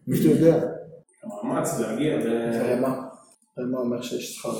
מי 0.06 0.16
שאתה 0.16 0.28
יודע. 0.28 0.70
המאמץ 1.23 1.78
להגיע 1.80 2.16
ל... 2.16 2.28
רמה. 2.73 3.08
רמה 3.58 3.78
אומר 3.78 4.02
שיש 4.02 4.37
שכר 4.37 4.50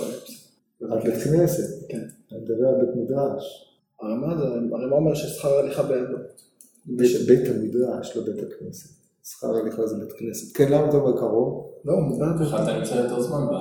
על 0.91 1.01
בית 1.03 1.23
כנסת. 1.25 1.89
כן. 1.89 2.03
אני 2.33 2.41
מדבר 2.41 2.69
על 2.69 2.75
בית 2.75 2.97
מדרש. 2.97 3.71
הרמה 4.01 4.97
אומר 4.97 5.15
ששכר 5.15 5.59
הליכה 5.59 5.83
בעמדות. 5.83 6.21
בית, 6.87 7.26
בית 7.26 7.49
המדרש, 7.49 8.17
לא 8.17 8.23
בית 8.23 8.45
הכנסת. 8.45 9.05
שכר 9.25 9.57
הליכה 9.57 9.87
זה 9.87 9.97
בית 9.97 10.12
כנסת. 10.12 10.57
כן, 10.57 10.73
למה 10.73 10.88
אתה 10.88 10.97
אומר 10.97 11.19
קרוב? 11.19 11.71
לא, 11.85 11.97
מדבר 11.97 12.47
יכולת 12.47 12.69
למצוא 12.69 12.97
יותר 12.97 13.21
זמן 13.21 13.47
ב... 13.47 13.55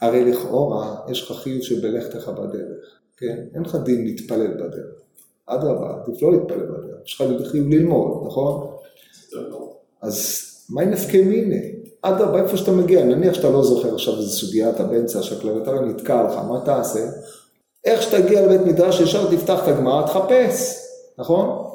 הרי 0.00 0.24
לכאורה 0.24 0.96
יש 1.08 1.22
לך 1.22 1.36
חיוב 1.36 1.62
שבלכתך 1.62 2.28
בדרך, 2.28 3.00
כן? 3.16 3.44
אין 3.54 3.62
לך 3.62 3.76
דין 3.76 4.04
להתפלל 4.04 4.54
בדרך. 4.54 5.00
אדרבה, 5.46 6.02
עדיף 6.02 6.22
לא 6.22 6.32
להתפלל 6.32 6.66
בדרך. 6.66 7.00
יש 7.06 7.20
לך 7.20 7.50
חיוב 7.50 7.68
ללמוד, 7.68 8.26
נכון? 8.26 8.76
אז 10.02 10.42
מה 10.70 10.84
נפקא 10.84 11.16
מיני? 11.16 11.72
אדרבה, 12.02 12.42
איפה 12.42 12.56
שאתה 12.56 12.72
מגיע, 12.72 13.04
נניח 13.04 13.34
שאתה 13.34 13.50
לא 13.50 13.64
זוכר 13.64 13.94
עכשיו 13.94 14.16
איזו 14.16 14.30
סוגיה, 14.30 14.70
אתה 14.70 14.84
באמצע 14.84 15.22
שהקלטר 15.22 15.80
נתקע 15.80 16.22
לך, 16.22 16.34
מה 16.34 16.62
תעשה? 16.64 17.06
איך 17.84 18.02
שתגיע 18.02 18.46
לבית 18.46 18.60
מדרש, 18.60 19.00
ישר 19.00 19.36
תפתח 19.36 19.62
את 19.62 19.68
הגמרא, 19.68 20.06
תחפש, 20.06 20.78
נכון? 21.18 21.65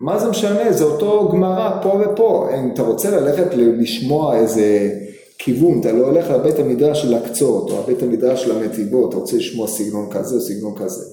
מה 0.00 0.18
זה 0.18 0.30
משנה? 0.30 0.72
זה 0.72 0.84
אותו 0.84 1.28
גמרא 1.32 1.82
פה 1.82 2.00
ופה. 2.00 2.48
אם 2.58 2.70
אתה 2.74 2.82
רוצה 2.82 3.10
ללכת 3.10 3.46
לשמוע 3.54 4.36
איזה 4.36 4.90
כיוון, 5.38 5.80
אתה 5.80 5.92
לא 5.92 6.06
הולך 6.06 6.30
לבית 6.30 6.58
המדרש 6.58 7.02
של 7.02 7.14
הקצות, 7.14 7.70
או 7.70 7.78
הבית 7.78 8.02
המדרש 8.02 8.42
של 8.42 8.56
הנתיבות, 8.56 9.08
אתה 9.08 9.16
רוצה 9.16 9.36
לשמוע 9.36 9.66
סגנון 9.66 10.10
כזה 10.10 10.34
או 10.34 10.40
סגנון 10.40 10.74
כזה. 10.76 11.04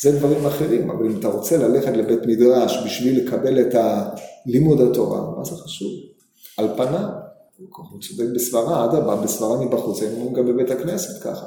זה 0.00 0.18
דברים 0.18 0.46
אחרים, 0.46 0.90
אבל 0.90 1.06
אם 1.06 1.18
אתה 1.18 1.28
רוצה 1.28 1.56
ללכת 1.56 1.96
לבית 1.96 2.26
מדרש 2.26 2.78
בשביל 2.84 3.26
לקבל 3.26 3.60
את 3.60 3.74
לימוד 4.46 4.80
התורה, 4.80 5.20
מה 5.38 5.44
זה 5.44 5.56
חשוב? 5.56 5.90
על 6.56 6.68
פניו, 6.76 7.08
הוא 7.90 8.00
צודק 8.00 8.26
בסברה, 8.34 8.84
אדרבה, 8.84 9.16
בסברה 9.16 9.64
מבחוץ, 9.64 10.02
היינו 10.02 10.16
אומרים 10.16 10.32
גם 10.34 10.46
בבית 10.46 10.70
הכנסת 10.70 11.22
ככה. 11.22 11.46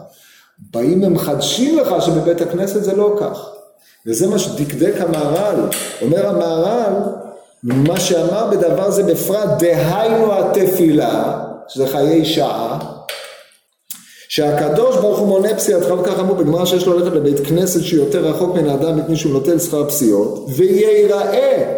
באים 0.72 1.04
ומחדשים 1.04 1.78
לך 1.78 2.02
שבבית 2.02 2.42
הכנסת 2.42 2.84
זה 2.84 2.96
לא 2.96 3.16
כך. 3.20 3.57
וזה 4.08 4.28
מה 4.28 4.40
שדקדק 4.40 4.94
המהר"ל. 4.98 5.56
אומר 6.02 6.28
המהר"ל, 6.28 6.94
מה 7.64 8.00
שאמר 8.00 8.48
בדבר 8.52 8.92
זה 8.92 9.04
בפרט, 9.04 9.50
דהיינו 9.60 10.34
התפילה, 10.34 11.44
שזה 11.68 11.88
חיי 11.88 12.26
שעה, 12.26 12.80
שהקדוש 14.30 14.96
ברוך 14.96 15.20
הוא 15.20 15.28
מונה 15.28 15.56
פסיעתך, 15.56 15.92
וכך 16.00 16.20
אמרו 16.20 16.36
בגמרא 16.36 16.66
שיש 16.66 16.86
לו 16.86 17.00
ללכת 17.00 17.16
לבית 17.16 17.48
כנסת 17.48 17.84
שיותר 17.84 18.26
רחוק 18.26 18.56
מן 18.56 18.70
האדם 18.70 18.98
מפני 18.98 19.16
שהוא 19.16 19.34
נוטל 19.34 19.60
שכר 19.60 19.90
פסיעות, 19.90 20.46
וייראה. 20.56 21.74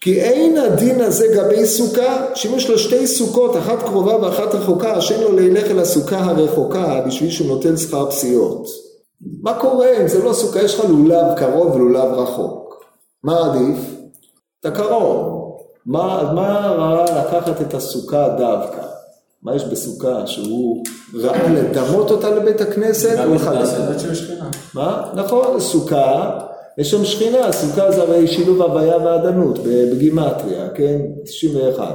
כי 0.00 0.20
אין 0.20 0.58
הדין 0.58 1.00
הזה 1.00 1.26
גבי 1.36 1.66
סוכה, 1.66 2.26
שאם 2.34 2.54
יש 2.54 2.70
לו 2.70 2.78
שתי 2.78 3.06
סוכות, 3.06 3.56
אחת 3.56 3.82
קרובה 3.82 4.16
ואחת 4.16 4.54
רחוקה, 4.54 5.00
שאין 5.00 5.20
לו 5.20 5.32
ללך 5.32 5.70
אל 5.70 5.78
הסוכה 5.78 6.18
הרחוקה 6.18 7.00
בשביל 7.06 7.30
שהוא 7.30 7.48
נוטל 7.48 7.76
שכר 7.76 8.10
פסיעות. 8.10 8.91
מה 9.42 9.54
קורה 9.60 9.96
אם 10.02 10.08
זה 10.08 10.24
לא 10.24 10.32
סוכה, 10.32 10.62
יש 10.62 10.74
לך 10.74 10.84
לולב 10.84 11.26
קרוב 11.36 11.74
ולולב 11.74 12.12
רחוק. 12.12 12.84
מה 13.24 13.46
עדיף? 13.46 13.78
את 14.60 14.66
הקרוב. 14.66 15.42
מה, 15.86 16.32
מה 16.34 16.74
רע 16.78 17.04
לקחת 17.04 17.60
את 17.60 17.74
הסוכה 17.74 18.28
דווקא? 18.28 18.82
מה 19.42 19.56
יש 19.56 19.64
בסוכה 19.64 20.26
שהוא 20.26 20.84
רע 21.14 21.48
לדמות 21.48 22.10
אותה 22.10 22.30
לבית 22.30 22.60
הכנסת? 22.60 23.18
של 23.98 24.10
השכנה. 24.10 24.48
מה? 24.74 25.12
נכון, 25.14 25.60
סוכה, 25.60 26.38
יש 26.78 26.90
שם 26.90 27.04
שכינה, 27.04 27.52
סוכה 27.52 27.92
זה 27.92 28.02
הרי 28.02 28.28
שילוב 28.28 28.62
הוויה 28.62 28.96
ועדנות 28.96 29.58
בגימטריה, 29.92 30.68
כן? 30.74 31.00
91. 31.24 31.94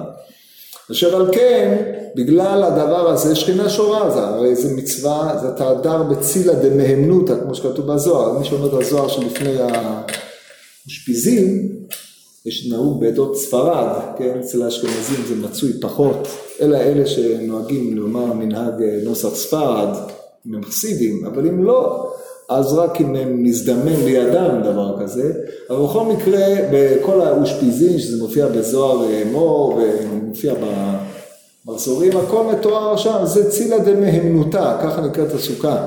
אשר 0.91 1.15
על 1.15 1.31
כן, 1.31 1.97
בגלל 2.15 2.63
הדבר 2.63 3.09
הזה, 3.09 3.35
שכינה 3.35 3.69
שורה 3.69 4.09
זה, 4.11 4.19
הרי 4.19 4.55
זה 4.55 4.75
מצווה, 4.75 5.37
זה 5.41 5.51
תהדר 5.51 6.03
בצילה 6.03 6.53
דמהמנותא, 6.53 7.33
כמו 7.43 7.55
שכתוב 7.55 7.93
בזוהר, 7.93 8.39
מי 8.39 8.45
שאומר 8.45 8.67
את 8.67 8.83
הזוהר 8.83 9.07
שלפני 9.07 9.55
האשפיזין, 10.85 11.69
יש 12.45 12.67
נהוג 12.71 13.01
בעדות 13.01 13.37
ספרד, 13.37 13.87
כן, 14.17 14.39
אצל 14.39 14.63
האשכנזים 14.63 15.25
זה 15.27 15.35
מצוי 15.47 15.71
פחות, 15.81 16.27
אלא 16.61 16.77
אלה 16.77 17.05
שנוהגים 17.05 17.97
לומר 17.97 18.33
מנהג 18.33 18.81
אה, 18.81 18.99
נוסח 19.03 19.35
ספרד, 19.35 19.97
אם 20.47 20.55
הם 20.55 20.63
חסידים, 20.63 21.25
אבל 21.25 21.47
אם 21.47 21.63
לא, 21.63 22.11
אז 22.49 22.73
רק 22.73 23.01
אם 23.01 23.15
הם 23.15 23.43
מזדמן 23.43 24.05
לידם 24.05 24.61
דבר 24.63 24.95
כזה, 25.01 25.33
אבל 25.69 25.83
בכל 25.83 26.05
מקרה, 26.05 26.45
בכל 26.71 27.21
האושפיזין, 27.21 27.99
שזה 27.99 28.23
מופיע 28.23 28.47
בזוהר 28.47 29.05
אה, 29.05 29.23
מור 29.31 29.81
ומופיע 30.13 30.53
במחזורים, 31.67 32.17
הכל 32.17 32.43
מתואר 32.43 32.97
שם, 32.97 33.17
זה 33.24 33.51
צילה 33.51 33.79
דמהמנותה, 33.79 34.77
ככה 34.83 35.01
נקראת 35.01 35.33
הסוכה. 35.33 35.86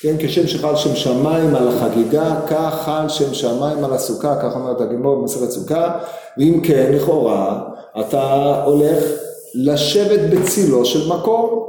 כן, 0.00 0.16
כשם 0.18 0.46
שחל 0.46 0.76
שם 0.76 0.96
שמיים 0.96 1.54
על 1.54 1.68
החגיגה, 1.68 2.40
כך 2.46 2.82
חל 2.84 3.08
שם 3.08 3.34
שמיים 3.34 3.84
על 3.84 3.92
הסוכה, 3.92 4.36
כך 4.42 4.56
אומרת 4.56 4.80
הגמור 4.80 5.16
במסכת 5.16 5.50
סוכה, 5.50 5.98
ואם 6.38 6.60
כן, 6.64 6.92
לכאורה, 6.94 7.60
אתה 8.00 8.62
הולך 8.64 9.04
לשבת 9.54 10.20
בצילו 10.30 10.84
של 10.84 11.08
מקום. 11.08 11.64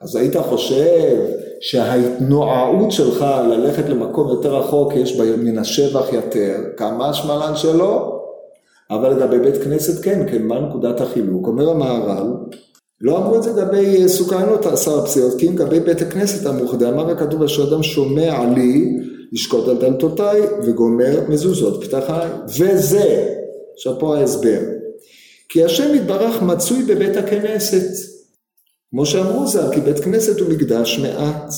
אז 0.00 0.16
היית 0.16 0.36
חושב 0.36 1.16
שההתנועעות 1.60 2.92
שלך 2.92 3.26
ללכת 3.50 3.88
למקום 3.88 4.28
יותר 4.28 4.56
רחוק, 4.56 4.94
יש 4.94 5.18
בה 5.18 5.36
מן 5.36 5.58
השבח 5.58 6.12
יותר, 6.12 6.56
כמה 6.76 7.14
שמלן 7.14 7.56
שלא, 7.56 8.23
אבל 8.94 9.10
לגבי 9.10 9.38
בית 9.38 9.62
כנסת 9.62 10.04
כן, 10.04 10.26
כן, 10.30 10.42
מה 10.42 10.60
נקודת 10.60 11.00
החילוק? 11.00 11.46
אומר 11.46 11.70
המהר"ל, 11.70 12.26
לא 13.00 13.18
אמרו 13.18 13.36
את 13.36 13.42
זה 13.42 13.52
לגבי 13.52 14.08
סוכנות 14.08 14.66
עשר 14.66 14.98
הפסיעות, 14.98 15.34
כי 15.38 15.48
אם 15.48 15.52
לגבי 15.58 15.80
בית 15.80 16.02
הכנסת 16.02 16.46
אמרו, 16.46 16.72
דאמר 16.72 17.10
הכתוב 17.10 17.42
אשר 17.42 17.68
אדם 17.68 17.82
שומע 17.82 18.44
לי 18.54 18.96
לשקוט 19.32 19.68
על 19.68 19.76
דלתותיי 19.76 20.40
וגומר 20.62 21.20
מזוזות 21.28 21.84
פתחי, 21.84 22.28
וזה, 22.58 23.34
עכשיו 23.74 23.98
פה 23.98 24.16
ההסבר, 24.18 24.58
כי 25.48 25.64
השם 25.64 25.94
יתברך 25.94 26.42
מצוי 26.42 26.82
בבית 26.82 27.16
הכנסת, 27.16 27.90
כמו 28.90 29.06
שאמרו 29.06 29.46
זה, 29.46 29.62
כי 29.72 29.80
בית 29.80 29.98
כנסת 29.98 30.40
הוא 30.40 30.50
מקדש 30.50 30.98
מעט, 30.98 31.52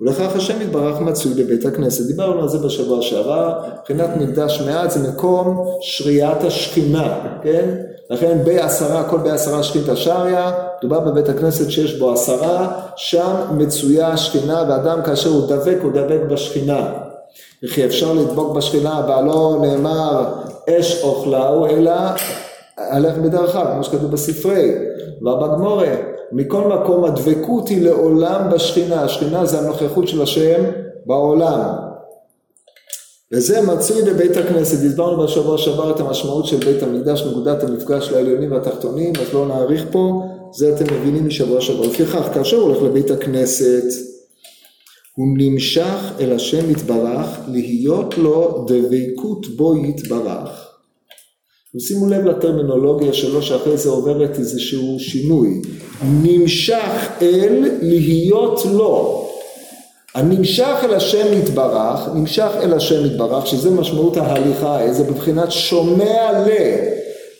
ולכך 0.00 0.36
השם 0.36 0.62
יתברך 0.62 1.00
מצוי 1.00 1.44
בבית 1.44 1.66
הכנסת. 1.66 2.06
דיברנו 2.06 2.42
על 2.42 2.48
זה 2.48 2.58
בשבוע 2.58 3.02
שעבר, 3.02 3.60
מבחינת 3.80 4.10
מקדש 4.16 4.62
מעט 4.66 4.90
זה 4.90 5.08
מקום 5.08 5.66
שריית 5.80 6.44
השכינה, 6.44 7.18
כן? 7.42 7.74
לכן 8.10 8.38
בעשרה, 8.44 9.04
כל 9.04 9.18
בעשרה 9.18 9.62
שכינתא 9.62 9.96
שריה, 9.96 10.52
מדובר 10.78 11.00
בבית 11.00 11.28
הכנסת 11.28 11.70
שיש 11.70 11.98
בו 11.98 12.12
עשרה, 12.12 12.80
שם 12.96 13.34
מצויה 13.58 14.08
השכינה, 14.08 14.64
ואדם 14.68 15.02
כאשר 15.02 15.30
הוא 15.30 15.48
דבק, 15.48 15.78
הוא 15.82 15.92
דבק 15.92 16.20
בשכינה. 16.30 16.92
וכי 17.64 17.84
אפשר 17.84 18.12
לדבוק 18.12 18.56
בשכינה, 18.56 18.98
אבל 18.98 19.24
לא 19.24 19.58
נאמר 19.60 20.24
אש 20.70 21.02
אוכלהו, 21.02 21.66
אלא 21.66 21.92
הלך 22.78 23.16
בדרכיו, 23.16 23.66
כמו 23.72 23.84
שכתוב 23.84 24.10
בספרי, 24.10 24.74
ובגמורה. 25.20 26.15
מכל 26.32 26.60
מקום 26.60 27.04
הדבקות 27.04 27.68
היא 27.68 27.82
לעולם 27.82 28.50
בשכינה, 28.52 29.02
השכינה 29.02 29.46
זה 29.46 29.58
הנוכחות 29.58 30.08
של 30.08 30.22
השם 30.22 30.64
בעולם. 31.06 31.86
וזה 33.32 33.62
מצוי 33.62 34.02
בבית 34.02 34.36
הכנסת, 34.36 34.86
הסברנו 34.86 35.24
בשבוע 35.24 35.58
שעבר 35.58 35.90
את 35.90 36.00
המשמעות 36.00 36.46
של 36.46 36.56
בית 36.56 36.82
המקדש, 36.82 37.22
נקודת 37.22 37.62
המפגש 37.62 38.10
לעליונים 38.10 38.52
והתחתונים, 38.52 39.12
אז 39.20 39.34
לא 39.34 39.46
נאריך 39.46 39.84
פה, 39.90 40.22
זה 40.52 40.74
אתם 40.76 40.94
מבינים 40.94 41.26
משבוע 41.26 41.60
שעבר. 41.60 41.86
לפיכך, 41.86 42.28
כאשר 42.34 42.56
הוא 42.56 42.68
הולך 42.68 42.82
לבית 42.82 43.10
הכנסת, 43.10 43.84
הוא 45.16 45.26
נמשך 45.38 46.12
אל 46.20 46.32
השם 46.32 46.70
יתברך, 46.70 47.26
להיות 47.48 48.18
לו 48.18 48.66
דבקות 48.68 49.46
בו 49.56 49.76
יתברך. 49.76 50.65
ושימו 51.76 52.08
לב 52.08 52.24
לטרמינולוגיה 52.24 53.12
שלו 53.12 53.42
שאחרי 53.42 53.76
זה 53.76 53.90
עוברת 53.90 54.38
איזשהו 54.38 54.96
שינוי. 55.00 55.62
נמשך 56.22 57.08
אל 57.22 57.64
להיות 57.82 58.62
לו. 58.72 59.26
הנמשך 60.14 60.76
אל 60.84 60.94
השם 60.94 61.38
יתברך, 61.38 62.08
נמשך 62.14 62.50
אל 62.62 62.74
השם 62.74 63.06
יתברך, 63.06 63.46
שזה 63.46 63.70
משמעות 63.70 64.16
ההליכה, 64.16 64.80
איזה 64.80 65.04
בבחינת 65.04 65.52
שומע 65.52 66.32
ל... 66.32 66.48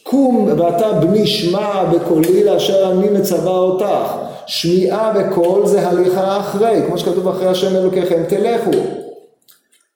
קום 0.02 0.48
ואתה 0.58 0.92
בני 0.92 1.26
שמע 1.26 1.84
בקולי 1.84 2.44
לאשר 2.44 2.92
אני 2.92 3.08
מצווה 3.08 3.58
אותך. 3.58 4.12
שמיעה 4.46 5.12
בקול 5.12 5.66
זה 5.66 5.88
הליכה 5.88 6.40
אחרי, 6.40 6.80
כמו 6.86 6.98
שכתוב 6.98 7.28
אחרי 7.28 7.46
השם 7.46 7.76
אלוקיכם 7.76 8.22
תלכו. 8.28 8.70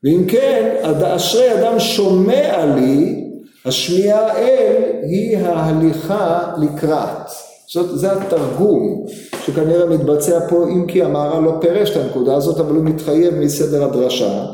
ואם 0.05 0.25
כן, 0.29 0.77
אשרי 1.03 1.55
אדם 1.55 1.79
שומע 1.81 2.75
לי 2.77 3.30
השמיעה 3.65 4.39
אל 4.39 4.83
היא 5.03 5.39
ההליכה 5.39 6.53
לקראת. 6.59 7.31
זאת, 7.73 7.99
זה 7.99 8.13
התרגום 8.13 9.07
שכנראה 9.47 9.87
מתבצע 9.87 10.49
פה, 10.49 10.65
אם 10.69 10.87
כי 10.87 11.03
המהר"ל 11.03 11.43
לא 11.43 11.55
פירש 11.61 11.91
את 11.91 11.97
הנקודה 11.97 12.35
הזאת, 12.35 12.61
אבל 12.61 12.75
הוא 12.75 12.85
מתחייב 12.85 13.35
מסדר 13.35 13.85
הדרשה. 13.85 14.45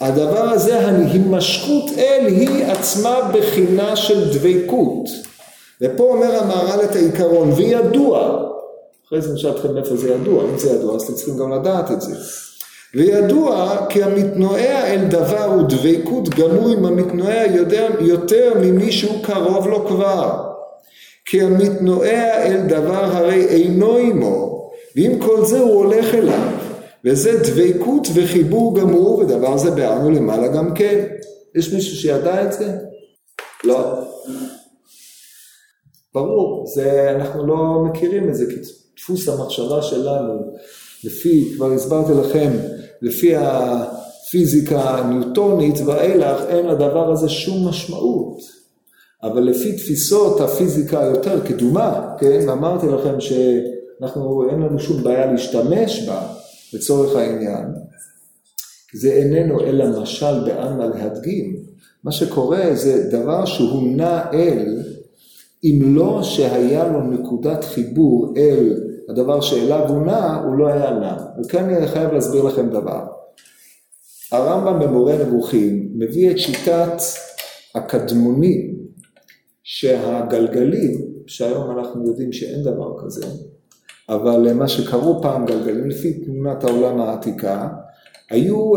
והדבר 0.00 0.40
הזה, 0.40 0.80
ההימשכות 0.80 1.90
אל 1.98 2.26
היא 2.26 2.64
עצמה 2.64 3.30
בחינה 3.34 3.96
של 3.96 4.38
דבקות. 4.38 5.08
ופה 5.80 6.02
אומר 6.02 6.36
המהר"ל 6.36 6.84
את 6.84 6.96
העיקרון, 6.96 7.52
וידוע, 7.52 8.46
אחרי 9.06 9.20
זה 9.20 9.34
נשאל 9.34 9.50
אתכם 9.50 9.76
איפה 9.76 9.96
זה 9.96 10.10
ידוע, 10.10 10.44
אם 10.44 10.58
זה 10.58 10.70
ידוע 10.70 10.96
אז 10.96 11.02
אתם 11.02 11.14
צריכים 11.14 11.36
גם 11.36 11.52
לדעת 11.52 11.90
את 11.90 12.00
זה. 12.00 12.14
וידוע 12.94 13.76
כי 13.88 14.02
המתנועע 14.02 14.86
אל 14.86 15.04
דבר 15.08 15.44
הוא 15.44 15.62
דבקות 15.68 16.28
גמור 16.28 16.68
עם 16.68 16.84
המתנועע 16.86 17.46
יותר, 17.46 17.88
יותר 18.00 18.52
ממי 18.60 18.92
שהוא 18.92 19.24
קרוב 19.24 19.68
לו 19.68 19.86
כבר. 19.86 20.50
כי 21.24 21.42
המתנועע 21.42 22.42
אל 22.42 22.60
דבר 22.66 23.04
הרי 23.04 23.44
אינו 23.44 23.96
עמו, 23.96 24.70
ועם 24.96 25.18
כל 25.18 25.44
זה 25.44 25.58
הוא 25.58 25.84
הולך 25.84 26.14
אליו. 26.14 26.50
וזה 27.04 27.38
דבקות 27.38 28.08
וחיבור 28.14 28.80
גמור, 28.80 29.18
ודבר 29.18 29.56
זה 29.56 29.70
ביארנו 29.70 30.10
למעלה 30.10 30.48
גם 30.48 30.74
כן. 30.74 31.04
יש 31.54 31.72
מישהו 31.72 31.96
שידע 31.96 32.44
את 32.44 32.52
זה? 32.52 32.76
לא. 33.64 33.94
ברור, 36.14 36.66
זה, 36.74 37.10
אנחנו 37.16 37.46
לא 37.46 37.84
מכירים 37.84 38.28
את 38.28 38.34
זה, 38.34 38.44
כי 38.46 38.56
דפוס 38.96 39.28
המחשבה 39.28 39.82
שלנו, 39.82 40.52
לפי, 41.04 41.52
כבר 41.56 41.72
הסברתי 41.72 42.12
לכם, 42.12 42.50
לפי 43.02 43.36
הפיזיקה 43.36 44.80
הניוטונית 44.80 45.74
ואילך, 45.86 46.42
אין 46.48 46.66
לדבר 46.66 47.12
הזה 47.12 47.28
שום 47.28 47.68
משמעות. 47.68 48.60
אבל 49.22 49.42
לפי 49.42 49.72
תפיסות 49.72 50.40
הפיזיקה 50.40 51.02
היותר 51.02 51.46
קדומה, 51.46 52.14
כן, 52.18 52.48
ואמרתי 52.48 52.86
לכם 52.86 53.20
שאנחנו, 53.20 54.50
אין 54.50 54.60
לנו 54.60 54.78
שום 54.78 55.02
בעיה 55.02 55.32
להשתמש 55.32 56.08
בה 56.08 56.28
לצורך 56.72 57.16
העניין, 57.16 57.66
זה 58.94 59.12
איננו 59.12 59.60
אלא 59.60 60.00
משל 60.02 60.44
בעלמא 60.44 60.84
להדגים. 60.84 61.56
מה 62.04 62.12
שקורה 62.12 62.74
זה 62.74 63.08
דבר 63.10 63.44
שהוא 63.44 63.96
נע 63.96 64.30
אל, 64.32 64.78
אם 65.64 65.96
לא 65.96 66.22
שהיה 66.22 66.88
לו 66.88 67.00
נקודת 67.02 67.64
חיבור 67.64 68.34
אל 68.36 68.89
הדבר 69.10 69.40
שאליו 69.40 69.88
הוא 69.88 70.06
נע, 70.06 70.34
הוא 70.44 70.58
לא 70.58 70.68
היה 70.68 70.90
נע. 70.90 71.16
וכאן 71.38 71.74
אני 71.74 71.86
חייב 71.86 72.12
להסביר 72.12 72.42
לכם 72.42 72.70
דבר. 72.70 73.06
הרמב"ם 74.32 74.80
במורה 74.80 75.16
נבוכים 75.16 75.88
מביא 75.94 76.30
את 76.30 76.38
שיטת 76.38 76.92
הקדמונים 77.74 78.76
שהגלגלים, 79.62 81.00
שהיום 81.26 81.78
אנחנו 81.78 82.06
יודעים 82.06 82.32
שאין 82.32 82.62
דבר 82.62 83.04
כזה, 83.04 83.26
אבל 84.08 84.52
מה 84.52 84.68
שקראו 84.68 85.22
פעם 85.22 85.46
גלגלים 85.46 85.90
לפי 85.90 86.24
תמונת 86.24 86.64
העולם 86.64 87.00
העתיקה, 87.00 87.68
היו, 88.30 88.72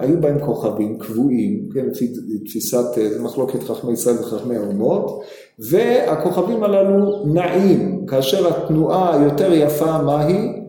היו 0.00 0.20
בהם 0.20 0.38
כוכבים 0.38 0.98
קבועים, 0.98 1.68
כן, 1.74 1.86
לפי 1.90 2.12
תפיסת 2.44 2.84
מחלוקת 3.20 3.62
חכמי 3.62 3.92
ישראל 3.92 4.16
וחכמי 4.20 4.56
האומות, 4.56 5.20
והכוכבים 5.58 6.64
הללו 6.64 7.22
נעים, 7.24 8.06
כאשר 8.06 8.48
התנועה 8.48 9.20
היותר 9.20 9.52
יפה 9.52 10.02
מהי? 10.02 10.64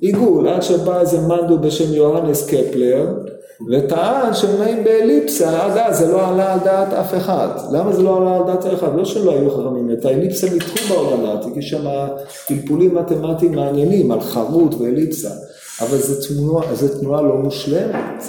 עיגול, 0.00 0.48
עד 0.48 0.62
שבא 0.62 1.00
איזה 1.00 1.20
מנדו 1.20 1.58
בשם 1.58 1.94
יוהנס 1.94 2.46
קפלר, 2.46 3.14
וטען 3.70 4.34
שהם 4.34 4.60
נעים 4.60 4.84
באליפסה, 4.84 5.64
עד 5.64 5.78
אז 5.78 5.98
זה 5.98 6.12
לא 6.12 6.28
עלה 6.28 6.52
על 6.52 6.58
דעת 6.64 6.92
אף 6.92 7.14
אחד. 7.14 7.48
למה 7.72 7.92
זה 7.92 8.02
לא 8.02 8.16
עלה 8.16 8.36
על 8.36 8.42
דעת 8.46 8.66
אף 8.66 8.74
אחד? 8.74 8.96
לא 8.96 9.04
שלא 9.04 9.32
היו 9.32 9.50
חכמים, 9.50 9.90
את 9.90 10.04
האליפסה 10.04 10.46
ניתחו 10.52 10.94
בעולם 10.94 11.38
יש 11.56 11.70
שם 11.70 11.84
פלפולים 12.46 12.94
מתמטיים 12.94 13.52
מעניינים 13.52 14.12
על 14.12 14.20
חרוט 14.20 14.74
ואליפסה. 14.74 15.30
אבל 15.80 15.98
זו 15.98 16.28
תנועה, 16.28 16.74
זו 16.74 17.00
תנועה 17.00 17.22
לא 17.22 17.36
מושלמת. 17.36 18.22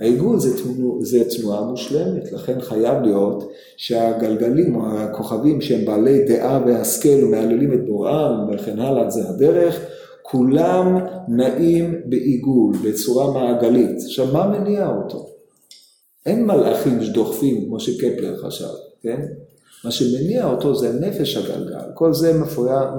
העיגול 0.00 0.38
זה, 0.38 0.62
תנוע, 0.62 1.04
זה 1.04 1.24
תנועה 1.30 1.62
מושלמת, 1.62 2.32
לכן 2.32 2.60
חייב 2.60 3.02
להיות 3.02 3.50
שהגלגלים 3.76 4.76
או 4.76 4.98
הכוכבים 4.98 5.60
שהם 5.60 5.84
בעלי 5.84 6.24
דעה 6.24 6.60
והשכל 6.66 7.24
ומהללים 7.24 7.72
את 7.72 7.86
בוראם 7.86 8.34
וכן 8.50 8.78
הלאה, 8.78 9.10
זה 9.10 9.28
הדרך, 9.28 9.80
כולם 10.22 10.98
נעים 11.28 11.94
בעיגול, 12.04 12.74
בצורה 12.84 13.32
מעגלית. 13.32 13.96
עכשיו, 14.04 14.26
מה 14.32 14.46
מניע 14.46 14.88
אותו? 14.88 15.26
אין 16.26 16.46
מלאכים 16.46 17.02
שדוחפים, 17.02 17.64
כמו 17.66 17.80
שקפלר 17.80 18.36
חשב, 18.36 18.66
כן? 19.02 19.20
מה 19.84 19.90
שמניע 19.90 20.46
אותו 20.46 20.74
זה 20.74 20.92
נפש 20.92 21.36
הגלגל, 21.36 21.92
כל 21.94 22.14
זה 22.14 22.40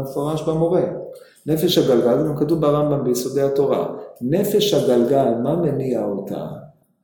מפורש 0.01 0.41
במורה. 0.47 1.02
נפש 1.45 1.77
הגלגל, 1.77 2.27
גם 2.27 2.37
כתוב 2.37 2.61
ברמב"ם 2.61 3.03
ביסודי 3.03 3.41
התורה. 3.41 3.87
נפש 4.21 4.73
הגלגל, 4.73 5.31
מה 5.43 5.55
מניע 5.55 6.03
אותה? 6.03 6.45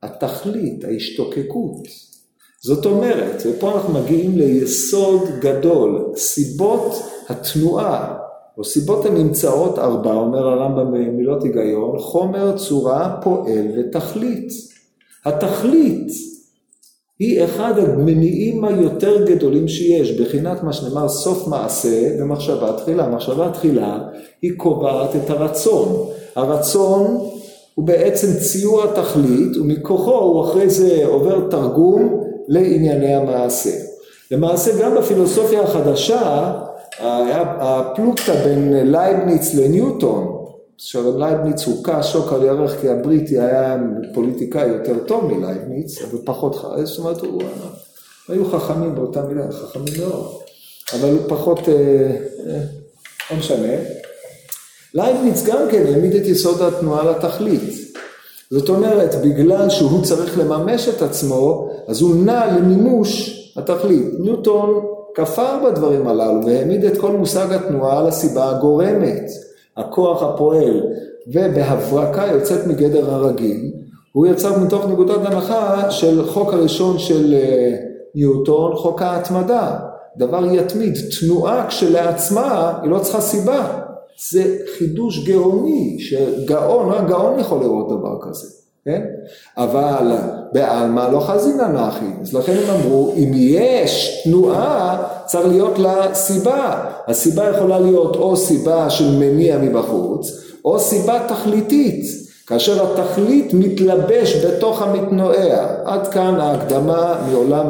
התכלית, 0.02 0.84
ההשתוקקות. 0.84 1.82
זאת 2.62 2.86
אומרת, 2.86 3.42
ופה 3.46 3.72
אנחנו 3.74 3.94
מגיעים 3.94 4.38
ליסוד 4.38 5.22
גדול, 5.40 6.12
סיבות 6.16 7.02
התנועה, 7.28 8.16
או 8.58 8.64
סיבות 8.64 9.06
הנמצאות 9.06 9.78
ארבע, 9.78 10.12
אומר 10.12 10.48
הרמב"ם 10.48 10.92
במילות 10.92 11.42
היגיון, 11.42 11.98
חומר, 11.98 12.58
צורה, 12.58 13.16
פועל 13.22 13.66
ותכלית. 13.76 14.48
התכלית 15.24 16.08
היא 17.20 17.44
אחד 17.44 17.78
המניעים 17.78 18.64
היותר 18.64 19.24
גדולים 19.24 19.68
שיש, 19.68 20.20
בחינת 20.20 20.62
מה 20.62 20.72
שנאמר 20.72 21.08
סוף 21.08 21.48
מעשה 21.48 22.08
ומחשבה 22.18 22.72
תחילה. 22.72 23.08
מחשבה 23.08 23.50
תחילה 23.52 23.98
היא 24.42 24.52
קובעת 24.56 25.16
את 25.16 25.30
הרצון. 25.30 26.06
הרצון 26.36 27.18
הוא 27.74 27.86
בעצם 27.86 28.26
ציור 28.38 28.84
התכלית 28.84 29.56
ומכוחו 29.56 30.18
הוא 30.18 30.44
אחרי 30.44 30.70
זה 30.70 31.06
עובר 31.06 31.48
תרגום 31.50 32.24
לענייני 32.48 33.14
המעשה. 33.14 33.70
למעשה 34.30 34.82
גם 34.82 34.94
בפילוסופיה 34.94 35.62
החדשה 35.62 36.52
הפלוגתא 37.00 38.44
בין 38.44 38.92
לייבניץ 38.92 39.54
לניוטון, 39.54 40.39
שלייבניץ 40.82 41.66
הוכה 41.66 42.02
שוק 42.02 42.32
על 42.32 42.42
ירך 42.42 42.80
כי 42.80 42.88
הבריטי 42.88 43.40
היה 43.40 43.76
פוליטיקאי 44.14 44.68
יותר 44.68 44.98
טוב 45.06 45.24
מלייבניץ, 45.24 46.02
אבל 46.02 46.18
פחות 46.24 46.54
חרש, 46.54 46.88
זאת 46.88 46.98
אומרת, 46.98 47.20
הוא, 47.20 47.42
היו 48.28 48.44
חכמים 48.50 48.94
באותה 48.94 49.22
מילה, 49.22 49.52
חכמים 49.52 49.94
מאוד, 50.00 50.38
אבל 50.92 51.08
הוא 51.10 51.20
פחות, 51.28 51.68
אה, 51.68 51.74
אה, 52.46 52.60
לא 53.30 53.36
משנה. 53.36 53.72
לייבניץ 54.94 55.42
גם 55.44 55.58
כן 55.70 55.86
העמיד 55.86 56.14
את 56.14 56.26
יסוד 56.26 56.62
התנועה 56.62 57.10
לתכלית. 57.10 57.74
זאת 58.50 58.68
אומרת, 58.68 59.14
בגלל 59.14 59.70
שהוא 59.70 60.04
צריך 60.04 60.38
לממש 60.38 60.88
את 60.88 61.02
עצמו, 61.02 61.70
אז 61.88 62.00
הוא 62.00 62.24
נע 62.24 62.56
למימוש 62.56 63.36
התכלית. 63.56 64.06
ניוטון 64.18 64.84
כפר 65.14 65.64
בדברים 65.64 66.08
הללו 66.08 66.46
והעמיד 66.46 66.84
את 66.84 67.00
כל 67.00 67.10
מושג 67.10 67.52
התנועה 67.52 67.98
על 67.98 68.06
הסיבה 68.06 68.50
הגורמת. 68.50 69.49
הכוח 69.76 70.22
הפועל 70.22 70.82
ובהברקה 71.26 72.26
יוצאת 72.26 72.66
מגדר 72.66 73.14
הרגיל, 73.14 73.72
הוא 74.12 74.26
יצר 74.26 74.58
מתוך 74.58 74.86
נקודת 74.86 75.26
הנחה 75.26 75.90
של 75.90 76.26
חוק 76.26 76.52
הראשון 76.52 76.98
של 76.98 77.34
אה, 77.34 77.76
ניוטון, 78.14 78.76
חוק 78.76 79.02
ההתמדה. 79.02 79.78
דבר 80.16 80.44
יתמיד, 80.52 80.94
תנועה 81.20 81.66
כשלעצמה 81.68 82.78
היא 82.82 82.90
לא 82.90 82.98
צריכה 82.98 83.20
סיבה. 83.20 83.80
זה 84.30 84.56
חידוש 84.78 85.28
גאוני, 85.28 85.96
שגאון, 86.00 86.88
רק 86.88 87.08
גאון 87.08 87.40
יכול 87.40 87.60
לראות 87.60 87.88
דבר 87.88 88.18
כזה, 88.20 88.46
כן? 88.84 89.02
אבל 89.56 90.12
בעלמא 90.52 91.08
לא 91.12 91.20
חזינא 91.20 91.68
נחי, 91.68 92.06
אז 92.22 92.34
לכן 92.34 92.52
הם 92.52 92.80
אמרו, 92.80 93.12
אם 93.16 93.30
יש 93.34 94.22
תנועה, 94.24 95.02
צריך 95.30 95.46
להיות 95.46 95.78
לה 95.78 96.14
סיבה. 96.14 96.84
הסיבה 97.06 97.50
יכולה 97.50 97.78
להיות 97.78 98.16
או 98.16 98.36
סיבה 98.36 98.90
של 98.90 99.16
מניע 99.18 99.58
מבחוץ, 99.58 100.30
או 100.64 100.78
סיבה 100.78 101.18
תכליתית, 101.28 102.04
כאשר 102.46 102.92
התכלית 102.92 103.54
מתלבש 103.54 104.44
בתוך 104.44 104.82
המתנועע. 104.82 105.66
עד 105.84 106.08
כאן 106.08 106.40
ההקדמה 106.40 107.14
מעולם 107.30 107.66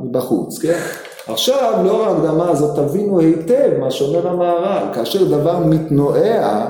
מבחוץ, 0.00 0.58
כן? 0.58 0.78
עכשיו, 1.26 1.72
לאור 1.84 2.04
ההקדמה 2.04 2.50
הזאת, 2.50 2.76
תבינו 2.76 3.20
היטב 3.20 3.70
מה 3.78 3.90
שאומר 3.90 4.28
המהר"ל, 4.28 4.94
כאשר 4.94 5.24
דבר 5.24 5.58
מתנועע, 5.58 6.66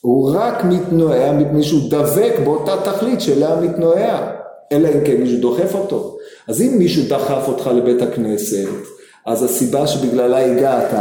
הוא 0.00 0.30
רק 0.34 0.64
מתנועע 0.64 1.32
מפני 1.32 1.62
שהוא 1.62 1.90
דבק 1.90 2.32
באותה 2.44 2.72
תכלית 2.84 3.20
שלה 3.20 3.60
מתנועע, 3.60 4.30
אלא 4.72 4.88
אם 4.88 5.04
כן 5.04 5.16
מישהו 5.16 5.40
דוחף 5.40 5.74
אותו. 5.74 6.16
אז 6.48 6.62
אם 6.62 6.78
מישהו 6.78 7.02
דחף 7.08 7.48
אותך 7.48 7.70
לבית 7.74 8.02
הכנסת, 8.02 8.95
אז 9.26 9.42
הסיבה 9.42 9.86
שבגללה 9.86 10.46
הגעת 10.46 10.94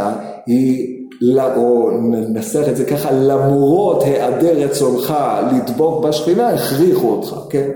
היא, 0.46 0.96
או 1.56 1.92
ננסח 1.92 2.64
את 2.70 2.78
זה 2.78 2.86
ככה, 2.86 3.12
למרות 3.12 4.04
היעדר 4.04 4.58
רצונך 4.58 5.14
לדבוק 5.56 6.06
בשכינה, 6.06 6.50
הכריחו 6.50 7.10
אותך, 7.10 7.36
כן? 7.50 7.70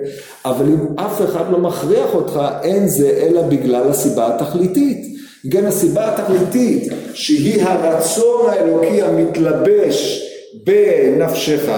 אבל 0.46 0.66
אם 0.66 0.80
אף 0.96 1.22
אחד 1.22 1.52
לא 1.52 1.58
מכריח 1.58 2.16
אותך, 2.16 2.42
אין 2.64 2.88
זה 2.88 3.10
אלא 3.10 3.42
בגלל 3.42 3.90
הסיבה 3.90 4.36
התכליתית. 4.36 5.20
גם 5.50 5.66
הסיבה 5.66 6.14
התכליתית, 6.14 6.94
שהיא 7.14 7.64
הרצון 7.64 8.50
האלוקי 8.50 9.02
המתלבש 9.02 10.26
בנפשך, 10.64 11.72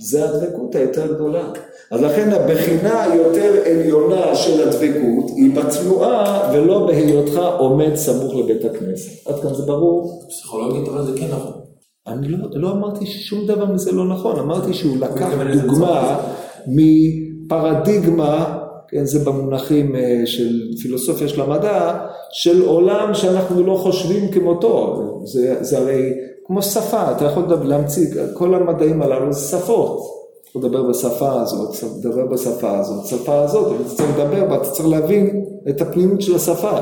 זה 0.00 0.24
הדבקות 0.24 0.74
היותר 0.74 1.14
גדולה. 1.14 1.44
אז 1.90 2.02
לכן 2.02 2.30
הבחינה 2.32 3.02
היותר 3.02 3.54
עליונה 3.66 4.34
של 4.34 4.68
הדבקות 4.68 5.30
היא 5.36 5.56
בתנועה 5.56 6.50
ולא 6.52 6.86
בהיותך 6.86 7.40
עומד 7.58 7.94
סמוך 7.94 8.34
לבית 8.34 8.64
הכנסת. 8.64 9.26
עד 9.28 9.40
כאן 9.42 9.54
זה 9.54 9.62
ברור? 9.62 10.22
פסיכולוגית 10.28 10.88
אבל 10.88 11.04
זה 11.04 11.18
כן 11.18 11.26
נכון. 11.26 11.52
אני 12.06 12.28
לא, 12.28 12.38
לא 12.52 12.70
אמרתי 12.70 13.06
ששום 13.06 13.46
דבר 13.46 13.66
מזה 13.66 13.92
לא 13.92 14.08
נכון, 14.08 14.38
אמרתי 14.38 14.74
שהוא 14.74 14.96
לקח 14.96 15.28
דוגמה 15.62 16.20
מפרדיגמה, 16.66 18.58
כן, 18.88 19.04
זה 19.04 19.30
במונחים 19.30 19.96
אה, 19.96 20.22
של 20.26 20.60
פילוסופיה 20.82 21.28
של 21.28 21.40
המדע, 21.40 22.06
של 22.32 22.62
עולם 22.62 23.14
שאנחנו 23.14 23.66
לא 23.66 23.74
חושבים 23.74 24.28
כמותו. 24.32 25.04
זה, 25.24 25.56
זה 25.60 25.78
הרי 25.78 26.12
כמו 26.46 26.62
שפה, 26.62 27.12
אתה 27.12 27.24
יכול 27.24 27.44
להמציא, 27.64 28.06
כל 28.34 28.54
המדעים 28.54 29.02
הללו 29.02 29.32
זה 29.32 29.58
שפות. 29.58 30.18
אתה 30.50 30.58
לדבר 30.58 30.82
בשפה 30.82 31.42
הזאת, 31.42 31.76
תדבר 32.00 32.26
בשפה 32.26 32.78
הזאת, 32.78 33.06
שפה 33.06 33.44
הזאת, 33.44 33.66
אבל 33.66 33.80
אתה 33.80 33.94
צריך 33.94 34.18
לדבר 34.18 34.48
בה, 34.48 34.56
אתה 34.56 34.70
צריך 34.70 34.88
להבין 34.88 35.44
את 35.68 35.80
הפנימות 35.80 36.22
של 36.22 36.34
השפה. 36.34 36.78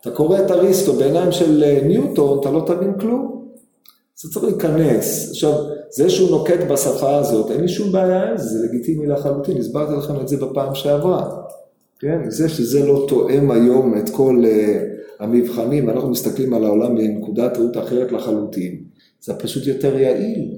אתה 0.00 0.10
קורא 0.10 0.38
את 0.38 0.50
אריסטו 0.50 0.92
בעיניים 0.92 1.32
של 1.32 1.64
אה, 1.64 1.80
ניוטון, 1.84 2.38
אתה 2.40 2.50
לא 2.50 2.64
תבין 2.66 2.92
כלום. 3.00 3.40
זה 4.22 4.28
צריך 4.32 4.44
להיכנס. 4.44 5.30
עכשיו, 5.30 5.52
זה 5.90 6.10
שהוא 6.10 6.30
נוקט 6.30 6.60
בשפה 6.70 7.16
הזאת, 7.16 7.50
אין 7.50 7.60
לי 7.60 7.68
שום 7.68 7.92
בעיה 7.92 8.30
עם 8.30 8.36
זה, 8.36 8.44
זה 8.44 8.66
לגיטימי 8.66 9.06
לחלוטין, 9.06 9.56
הסברתי 9.56 9.92
לכם 9.92 10.20
את 10.20 10.28
זה 10.28 10.36
בפעם 10.36 10.74
שעברה. 10.74 11.30
כן, 12.00 12.30
זה 12.30 12.48
שזה 12.48 12.86
לא 12.86 13.04
תואם 13.08 13.50
היום 13.50 13.98
את 13.98 14.10
כל 14.10 14.44
uh, 14.44 15.22
המבחנים, 15.22 15.90
אנחנו 15.90 16.10
מסתכלים 16.10 16.54
על 16.54 16.64
העולם 16.64 16.94
מנקודת 16.94 17.56
ראות 17.56 17.76
אחרת 17.76 18.12
לחלוטין, 18.12 18.82
זה 19.20 19.34
פשוט 19.34 19.66
יותר 19.66 19.98
יעיל, 19.98 20.50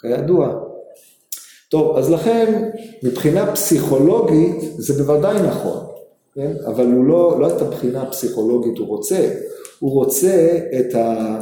כידוע. 0.00 0.63
טוב, 1.70 1.96
אז 1.96 2.10
לכן 2.10 2.70
מבחינה 3.02 3.52
פסיכולוגית 3.52 4.56
זה 4.76 5.04
בוודאי 5.04 5.42
נכון, 5.42 5.86
כן? 6.34 6.52
אבל 6.66 6.86
הוא 6.86 7.04
לא, 7.04 7.40
לא 7.40 7.56
את 7.56 7.62
הבחינה 7.62 8.02
הפסיכולוגית 8.02 8.78
הוא 8.78 8.86
רוצה, 8.86 9.30
הוא 9.78 9.92
רוצה 9.92 10.58
את, 10.80 10.94
ה, 10.94 11.38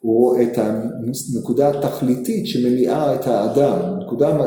הוא, 0.00 0.42
את 0.42 0.58
הנקודה 0.58 1.68
התכליתית 1.68 2.46
שמניעה 2.46 3.14
את 3.14 3.26
האדם, 3.26 3.78
נקודה, 4.00 4.38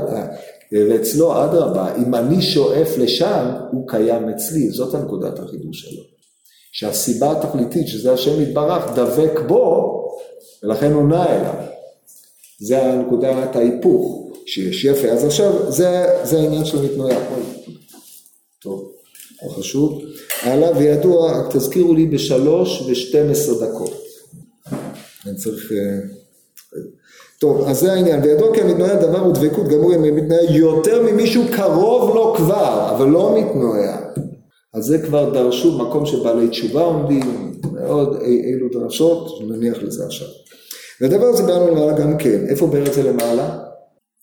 ואצלו 0.72 1.44
אדרבה, 1.44 1.96
אם 1.96 2.16
אני 2.16 2.42
שואף 2.42 2.98
לשם, 2.98 3.52
הוא 3.72 3.88
קיים 3.88 4.30
אצלי, 4.30 4.70
זאת 4.70 4.96
הנקודת 4.96 5.40
החידוש 5.40 5.82
שלו. 5.82 6.04
שהסיבה 6.72 7.32
התכליתית, 7.32 7.88
שזה 7.88 8.14
השם 8.14 8.42
יתברך, 8.42 8.92
דבק 8.96 9.40
בו, 9.48 9.94
ולכן 10.64 10.92
הוא 10.92 11.10
נע 11.10 11.26
אליו. 11.26 11.54
זה 12.60 12.84
הנקודת 12.84 13.56
ההיפוך. 13.56 14.27
שיש 14.48 14.86
יפה. 14.86 15.08
אז 15.08 15.26
עכשיו, 15.26 15.72
זה, 15.72 16.06
זה 16.24 16.38
העניין 16.40 16.66
של 16.66 16.78
המתנועע. 16.78 17.20
טוב, 18.62 18.92
לא 19.44 19.50
חשוב. 19.50 20.02
הלאה, 20.42 20.78
וידוע, 20.78 21.40
רק 21.40 21.56
תזכירו 21.56 21.94
לי 21.94 22.06
בשלוש 22.06 22.82
ושתים 22.82 23.30
עשרה 23.30 23.68
דקות. 23.68 23.94
אני 25.26 25.36
צריך... 25.36 25.72
אה, 25.72 26.00
טוב, 27.40 27.68
אז 27.68 27.80
זה 27.80 27.94
העניין, 27.94 28.24
וידוע 28.24 28.56
כי 28.56 28.62
המתנועע 28.62 28.96
דבר 28.96 29.20
הוא 29.20 29.34
דבקות 29.34 29.68
גמור 29.68 29.94
עם 29.94 30.04
המתנועע 30.04 30.42
יותר 30.52 31.04
ממישהו 31.12 31.44
קרוב 31.52 32.16
לו 32.16 32.34
כבר, 32.38 32.96
אבל 32.96 33.08
לא 33.08 33.36
מתנועע. 33.40 33.98
אז 34.74 34.86
זה 34.86 34.98
כבר 34.98 35.30
דרשו 35.34 35.78
מקום 35.78 36.06
שבעלי 36.06 36.48
תשובה 36.48 36.82
עומדים, 36.82 37.52
מאוד 37.74 38.22
אילו 38.22 38.68
דרשות, 38.70 39.42
נניח 39.50 39.78
לזה 39.84 40.06
עכשיו. 40.06 40.28
והדבר 41.02 41.26
הזה 41.26 41.44
באנו 41.44 41.68
למעלה 41.68 42.00
גם 42.00 42.18
כן, 42.18 42.46
איפה 42.50 42.68
בארץ 42.68 42.96
זה 42.96 43.04
למעלה? 43.04 43.67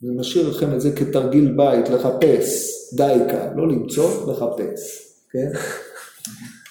אני 0.05 0.17
משאיר 0.17 0.49
לכם 0.49 0.75
את 0.75 0.81
זה 0.81 0.93
כתרגיל 0.93 1.53
בית, 1.57 1.89
לחפש, 1.89 2.71
דייקה, 2.95 3.49
לא 3.57 3.69
למצוא, 3.69 4.33
לחפש, 4.33 5.09
כן? 5.33 5.49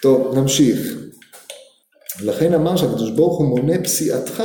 טוב, 0.01 0.37
נמשיך. 0.37 0.97
לכן 2.23 2.53
אמר 2.53 2.75
שהקדוש 2.77 3.11
ברוך 3.11 3.37
הוא 3.37 3.47
מונה 3.47 3.83
פסיעתך, 3.83 4.43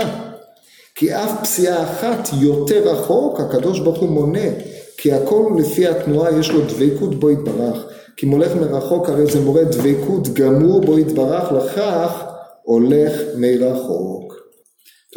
כי 0.94 1.14
אף 1.14 1.30
פסיעה 1.42 1.84
אחת 1.84 2.28
יותר 2.40 2.88
רחוק, 2.88 3.40
הקדוש 3.40 3.80
ברוך 3.80 3.98
הוא 3.98 4.08
מונה, 4.08 4.48
כי 4.96 5.12
הכל 5.12 5.50
לפי 5.58 5.88
התנועה, 5.88 6.38
יש 6.38 6.50
לו 6.50 6.60
דבקות 6.60 7.20
בו 7.20 7.30
יתברך. 7.30 7.84
כי 8.16 8.26
מולך 8.26 8.52
מרחוק 8.54 9.08
הרי 9.08 9.26
זה 9.26 9.40
מורה 9.40 9.64
דבקות 9.64 10.28
גמור 10.28 10.80
בו 10.80 10.98
יתברך, 10.98 11.52
לכך 11.52 12.24
הולך 12.62 13.12
מרחוק. 13.36 14.27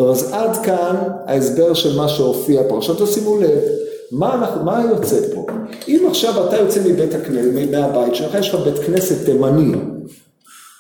טוב, 0.02 0.10
אז 0.10 0.34
עד 0.34 0.66
כאן 0.66 0.96
ההסבר 1.28 1.74
של 1.74 1.98
מה 1.98 2.10
שהופיע 2.10 2.62
פה. 2.70 2.78
עכשיו 2.78 2.96
תשימו 3.06 3.42
לב, 3.42 3.60
מה, 4.12 4.36
אנחנו, 4.36 4.64
מה 4.64 4.84
יוצא 4.90 5.34
פה? 5.34 5.46
אם 5.88 6.06
עכשיו 6.10 6.48
אתה 6.48 6.58
יוצא 6.58 6.80
מבית 6.86 7.14
הכנסת, 7.14 7.70
מהבית 7.72 8.16
שלך, 8.16 8.36
יש 8.36 8.50
לך 8.50 8.56
בית 8.56 8.80
כנסת 8.80 9.26
תימני, 9.26 9.72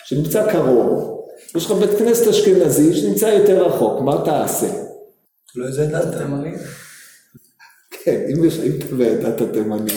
שנמצא 0.06 0.52
קרוב, 0.52 1.22
יש 1.56 1.66
לך 1.66 1.72
בית 1.72 2.00
כנסת 2.00 2.28
אשכנזי 2.28 2.94
שנמצא 2.94 3.26
יותר 3.26 3.66
רחוק, 3.66 4.02
מה 4.02 4.22
תעשה? 4.26 4.68
לא 5.56 5.66
דת 5.88 6.18
תימני. 6.18 6.52
כן, 8.04 8.22
אם 8.34 8.44
יש, 8.44 8.60
אם 8.60 8.72
אתה 8.80 8.96
וידעת 8.96 9.42
תימני, 9.54 9.92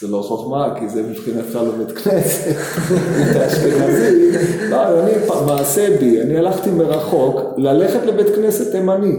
זה 0.00 0.08
לא 0.08 0.22
חוכמה, 0.22 0.74
כי 0.78 0.88
זה 0.88 1.02
מבחינתך 1.02 1.54
לא 1.54 1.70
בית 1.70 1.98
כנסת, 1.98 2.56
אשכנזי. 3.46 4.30
לא, 4.70 5.00
אני, 5.00 5.12
מעשה 5.46 5.96
בי, 6.00 6.20
אני 6.20 6.38
הלכתי 6.38 6.70
מרחוק 6.70 7.40
ללכת 7.56 8.00
לבית 8.06 8.34
כנסת 8.34 8.72
תימני. 8.72 9.16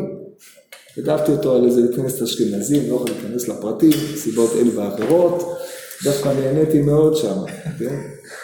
העדפתי 0.97 1.31
אותו 1.31 1.55
על 1.55 1.65
איזה 1.65 1.81
בית 1.81 1.95
כנסת 1.95 2.21
אשכנזי, 2.21 2.89
לא 2.89 2.95
יכול 2.95 3.07
להיכנס 3.07 3.47
לפרטים, 3.47 3.91
סיבות 4.15 4.51
אלה 4.55 4.69
ואחרות. 4.75 5.57
דווקא 6.03 6.29
נהניתי 6.29 6.81
מאוד 6.81 7.15
שם, 7.15 7.37
כן? 7.79 7.95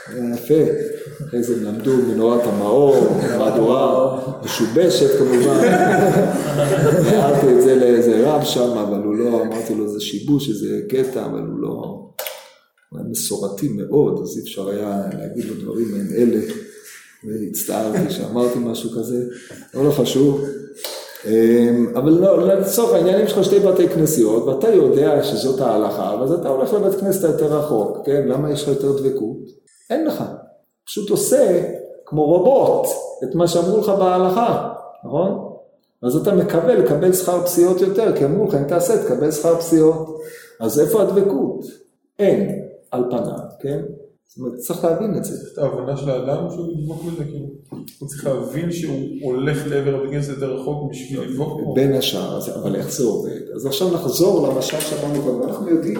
היה 0.08 0.36
יפה. 0.36 0.72
אחרי 1.28 1.44
זה 1.44 1.54
הם 1.54 1.63
למדו 1.63 1.91
מנורת 1.98 2.41
המאור, 2.44 3.17
מהדורה 3.38 4.17
משובשת 4.44 5.17
כמובן. 5.17 5.60
הערתי 7.08 7.48
את 7.58 7.62
זה 7.62 7.76
לאיזה 7.76 8.30
רב 8.30 8.44
שם, 8.44 8.78
אבל 8.78 9.04
הוא 9.04 9.15
לא, 9.15 9.41
אמרתי 9.41 9.76
לו 9.76 9.88
זה 9.88 10.02
שיבוש, 10.02 10.50
איזה 10.50 10.80
קטע, 10.89 11.26
אבל 11.26 11.39
הוא 11.39 11.60
לא... 11.60 12.11
הוא 12.91 12.99
היה 12.99 13.10
מסורתי 13.10 13.69
מאוד, 13.69 14.21
אז 14.23 14.38
אי 14.38 14.41
אפשר 14.41 14.69
היה 14.69 15.01
להגיד 15.19 15.45
לו 15.45 15.56
דברים 15.62 15.91
מעין 15.91 16.08
אלה. 16.17 16.41
והצטערתי 17.23 18.10
שאמרתי 18.13 18.60
משהו 18.60 18.89
כזה, 18.89 19.23
לא, 19.73 19.86
לא 19.86 19.91
חשוב. 19.91 20.45
אמ, 21.25 21.93
אבל 21.95 22.12
לא, 22.12 22.47
לצורך 22.47 22.93
העניין, 22.93 23.25
יש 23.25 23.32
לך 23.32 23.43
שתי 23.43 23.60
בתי 23.60 23.89
כנסיות, 23.89 24.43
ואתה 24.43 24.69
יודע 24.69 25.23
שזאת 25.23 25.62
ההלכה, 25.62 26.13
אז 26.23 26.32
אתה 26.32 26.49
הולך 26.49 26.73
לבית 26.73 26.99
כנסת 26.99 27.23
היותר 27.23 27.58
רחוק, 27.58 27.97
כן? 28.06 28.27
למה 28.27 28.51
יש 28.51 28.63
לך 28.63 28.67
יותר 28.67 28.91
דבקות? 28.91 29.38
אין 29.89 30.06
לך. 30.06 30.23
פשוט 30.86 31.10
עושה 31.10 31.63
כמו 32.06 32.25
רובוט 32.25 32.88
את 33.23 33.36
מה 33.36 33.47
שאמרו 33.47 33.80
לך 33.80 33.89
בהלכה, 33.89 34.73
נכון? 35.06 35.51
אז 36.04 36.15
אתה 36.15 36.36
מקווה 36.36 36.75
לקבל 36.75 37.13
שכר 37.13 37.45
פסיעות 37.45 37.82
יותר, 37.82 38.17
כי 38.17 38.25
אמרו 38.25 38.47
לך, 38.47 38.56
אם 38.56 38.63
תעשה, 38.63 39.04
תקבל 39.04 39.32
שכר 39.32 39.60
פסיעות. 39.60 40.19
אז 40.60 40.80
איפה 40.80 41.01
הדבקות? 41.01 41.65
אין, 42.19 42.62
על 42.91 43.04
פניו, 43.10 43.39
כן? 43.62 43.82
זאת 44.27 44.38
אומרת, 44.39 44.60
צריך 44.60 44.84
להבין 44.84 45.17
את 45.17 45.23
זה. 45.23 45.34
את 45.54 45.58
ההבנה 45.58 45.97
של 45.97 46.10
האדם 46.10 46.49
שהוא 46.49 46.71
ידבוק 46.71 47.04
בזה, 47.04 47.23
כאילו, 47.23 47.45
הוא 47.99 48.10
צריך 48.10 48.25
להבין 48.25 48.71
שהוא 48.71 48.99
הולך 49.21 49.67
לעבר 49.67 50.12
כנסת 50.12 50.34
יותר 50.34 50.56
רחוק 50.56 50.91
בשביל 50.91 51.21
לדבוק 51.21 51.62
בו. 51.62 51.73
בין 51.73 51.93
השאר, 51.93 52.39
אבל 52.62 52.75
איך 52.75 52.91
זה 52.91 53.04
עובד? 53.04 53.41
אז 53.56 53.65
עכשיו 53.65 53.93
נחזור 53.93 54.47
למשל 54.47 54.80
שאמרנו 54.80 55.21
קודם, 55.21 55.43
אנחנו 55.43 55.69
יודעים 55.69 55.99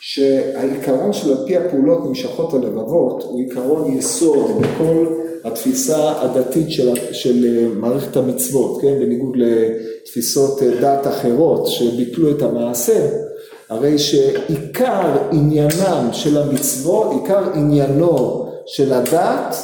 שהעיקרון 0.00 1.12
של 1.12 1.30
על 1.30 1.46
פי 1.46 1.56
הפעולות 1.56 2.04
נמשכות 2.04 2.54
הלבבות 2.54 3.22
הוא 3.22 3.40
עיקרון 3.40 3.92
יסוד 3.98 4.62
בכל 4.62 5.06
התפיסה 5.44 6.22
הדתית 6.22 6.70
של, 6.70 6.94
של 7.12 7.44
אה, 7.44 7.68
מערכת 7.74 8.16
המצוות, 8.16 8.80
כן? 8.82 8.98
בניגוד 9.00 9.36
לתפיסות 9.36 10.62
אה, 10.62 10.80
דת 10.80 11.06
אחרות 11.06 11.66
שביטלו 11.66 12.30
את 12.30 12.42
המעשה, 12.42 13.08
הרי 13.72 13.98
שעיקר 13.98 15.28
עניינם 15.32 16.08
של 16.12 16.38
המצוות, 16.38 17.12
עיקר 17.12 17.52
עניינו 17.54 18.46
של 18.66 18.92
הדת 18.92 19.56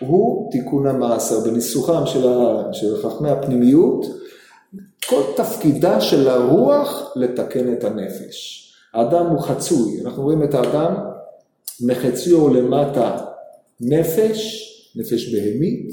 הוא 0.00 0.50
תיקון 0.50 0.86
המעשר. 0.86 1.40
בניסוחם 1.40 2.06
של, 2.06 2.28
ה, 2.28 2.62
של 2.72 3.02
חכמי 3.02 3.30
הפנימיות, 3.30 4.06
כל 5.06 5.22
תפקידה 5.36 6.00
של 6.00 6.28
הרוח 6.28 7.12
לתקן 7.16 7.72
את 7.72 7.84
הנפש. 7.84 8.64
האדם 8.94 9.26
הוא 9.26 9.40
חצוי, 9.40 10.00
אנחנו 10.04 10.22
רואים 10.22 10.44
את 10.44 10.54
האדם 10.54 10.94
מחציו 11.80 12.54
למטה 12.54 13.16
נפש, 13.80 14.64
נפש 14.96 15.34
בהמית, 15.34 15.88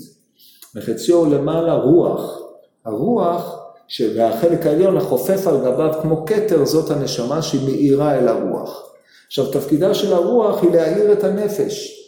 מחציו 0.75 1.25
למעלה 1.25 1.73
רוח. 1.73 2.41
הרוח, 2.85 3.54
ש- 3.87 4.01
והחלק 4.15 4.65
העליון 4.65 4.97
החופף 4.97 5.47
על 5.47 5.57
גביו 5.57 5.93
כמו 6.01 6.25
כתר, 6.25 6.65
זאת 6.65 6.91
הנשמה 6.91 7.41
שהיא 7.41 7.61
מאירה 7.65 8.17
אל 8.19 8.27
הרוח. 8.27 8.83
עכשיו, 9.27 9.51
תפקידה 9.51 9.93
של 9.93 10.13
הרוח 10.13 10.63
היא 10.63 10.71
להאיר 10.71 11.13
את 11.13 11.23
הנפש, 11.23 12.01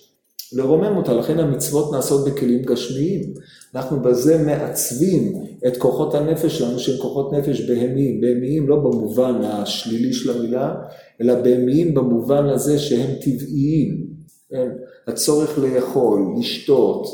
לרומם 0.54 0.98
אותה, 0.98 1.14
לכן 1.14 1.40
המצוות 1.40 1.92
נעשות 1.94 2.28
בכלים 2.28 2.62
גשמיים. 2.62 3.34
אנחנו 3.76 4.00
בזה 4.00 4.44
מעצבים 4.44 5.34
את 5.68 5.78
כוחות 5.78 6.16
הנפש 6.16 6.58
שלנו, 6.58 6.80
שהם 6.80 6.98
כוחות 6.98 7.34
נפש 7.34 7.62
בהמיים. 7.62 8.22
בהמיים 8.22 8.70
לא 8.70 8.76
במובן 8.76 9.42
השלילי 9.44 10.14
של 10.14 10.38
המילה, 10.38 10.76
אלא 11.22 11.36
בהמיים 11.36 11.94
במובן 11.94 12.46
הזה 12.46 12.80
שהם 12.80 13.10
טבעיים. 13.22 14.08
כן? 14.50 14.70
הצורך 15.08 15.60
לאכול, 15.60 16.22
לשתות, 16.40 17.08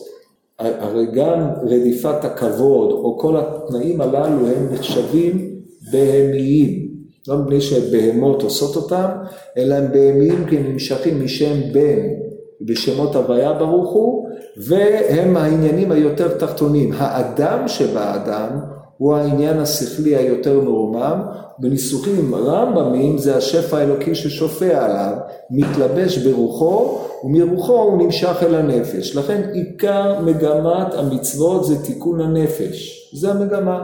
הרי 0.59 1.05
גם 1.13 1.49
רדיפת 1.63 2.25
הכבוד, 2.25 2.91
או 2.91 3.17
כל 3.19 3.37
התנאים 3.37 4.01
הללו 4.01 4.47
הם 4.47 4.73
נחשבים 4.73 5.49
בהמיים. 5.91 6.87
לא 7.27 7.37
מפני 7.37 7.61
שבהמות 7.61 8.41
עושות 8.41 8.75
אותם, 8.75 9.07
אלא 9.57 9.75
הם 9.75 9.91
בהמיים 9.91 10.45
כי 10.49 10.57
הם 10.57 10.71
נמשכים 10.71 11.25
משם 11.25 11.73
בן. 11.73 12.23
בשמות 12.61 13.15
הוויה 13.15 13.53
ברוך 13.53 13.93
הוא, 13.93 14.29
והם 14.67 15.37
העניינים 15.37 15.91
היותר 15.91 16.37
תחתונים. 16.37 16.91
האדם 16.97 17.67
שבאדם 17.67 18.49
הוא 18.97 19.15
העניין 19.15 19.59
השכלי 19.59 20.15
היותר 20.15 20.61
מרומם, 20.61 21.21
בניסוחים 21.59 22.35
רמב"מים 22.35 23.17
זה 23.17 23.37
השפע 23.37 23.77
האלוקי 23.77 24.15
ששופע 24.15 24.85
עליו, 24.85 25.17
מתלבש 25.49 26.17
ברוחו, 26.17 26.99
ומרוחו 27.23 27.81
הוא 27.81 27.97
נמשך 28.03 28.43
אל 28.43 28.55
הנפש. 28.55 29.15
לכן 29.15 29.41
עיקר 29.53 30.19
מגמת 30.19 30.93
המצוות 30.93 31.65
זה 31.65 31.85
תיקון 31.85 32.21
הנפש, 32.21 33.09
זה 33.13 33.31
המגמה. 33.31 33.83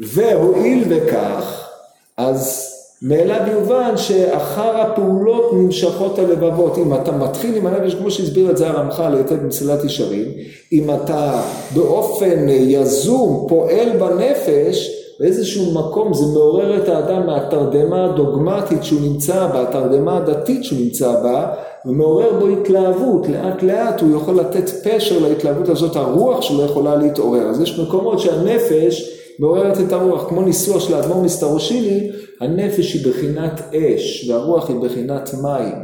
והואיל 0.00 0.84
וכך, 0.88 1.68
אז 2.16 2.73
מאליו 3.02 3.40
יובן 3.52 3.96
שאחר 3.96 4.80
הפעולות 4.80 5.50
נמשכות 5.52 6.18
הלבבות. 6.18 6.78
אם 6.78 6.94
אתה 6.94 7.12
מתחיל 7.12 7.56
עם 7.56 7.66
הנפש, 7.66 7.94
כמו 7.94 8.10
שהסביר 8.10 8.50
את 8.50 8.56
זה 8.56 8.68
הרמח"ל 8.68 9.14
היטב 9.16 9.34
במסילת 9.34 9.84
ישרים, 9.84 10.28
אם 10.72 10.90
אתה 10.90 11.42
באופן 11.74 12.48
יזום 12.48 13.46
פועל 13.48 13.88
בנפש, 13.98 14.90
באיזשהו 15.20 15.74
מקום 15.74 16.14
זה 16.14 16.26
מעורר 16.26 16.76
את 16.76 16.88
האדם 16.88 17.26
מהתרדמה 17.26 18.04
הדוגמטית 18.04 18.84
שהוא 18.84 19.00
נמצא 19.00 19.46
בה, 19.46 19.62
התרדמה 19.62 20.16
הדתית 20.16 20.64
שהוא 20.64 20.78
נמצא 20.78 21.12
בה, 21.22 21.46
ומעורר 21.86 22.38
בו 22.40 22.46
התלהבות, 22.46 23.28
לאט 23.28 23.62
לאט 23.62 24.00
הוא 24.00 24.16
יכול 24.16 24.40
לתת 24.40 24.70
פשר 24.70 25.18
להתלהבות 25.18 25.68
הזאת, 25.68 25.96
הרוח 25.96 26.42
שלו 26.42 26.64
יכולה 26.64 26.96
להתעורר. 26.96 27.42
אז 27.42 27.60
יש 27.60 27.78
מקומות 27.78 28.18
שהנפש 28.18 29.23
מעוררת 29.38 29.80
את 29.80 29.92
הרוח, 29.92 30.28
כמו 30.28 30.42
ניסוח 30.42 30.88
של 30.88 30.94
האדמו"ר 30.94 31.22
מסתרושיני, 31.22 32.10
הנפש 32.40 32.94
היא 32.94 33.06
בחינת 33.06 33.60
אש 33.74 34.28
והרוח 34.28 34.68
היא 34.68 34.76
בחינת 34.76 35.34
מים. 35.42 35.76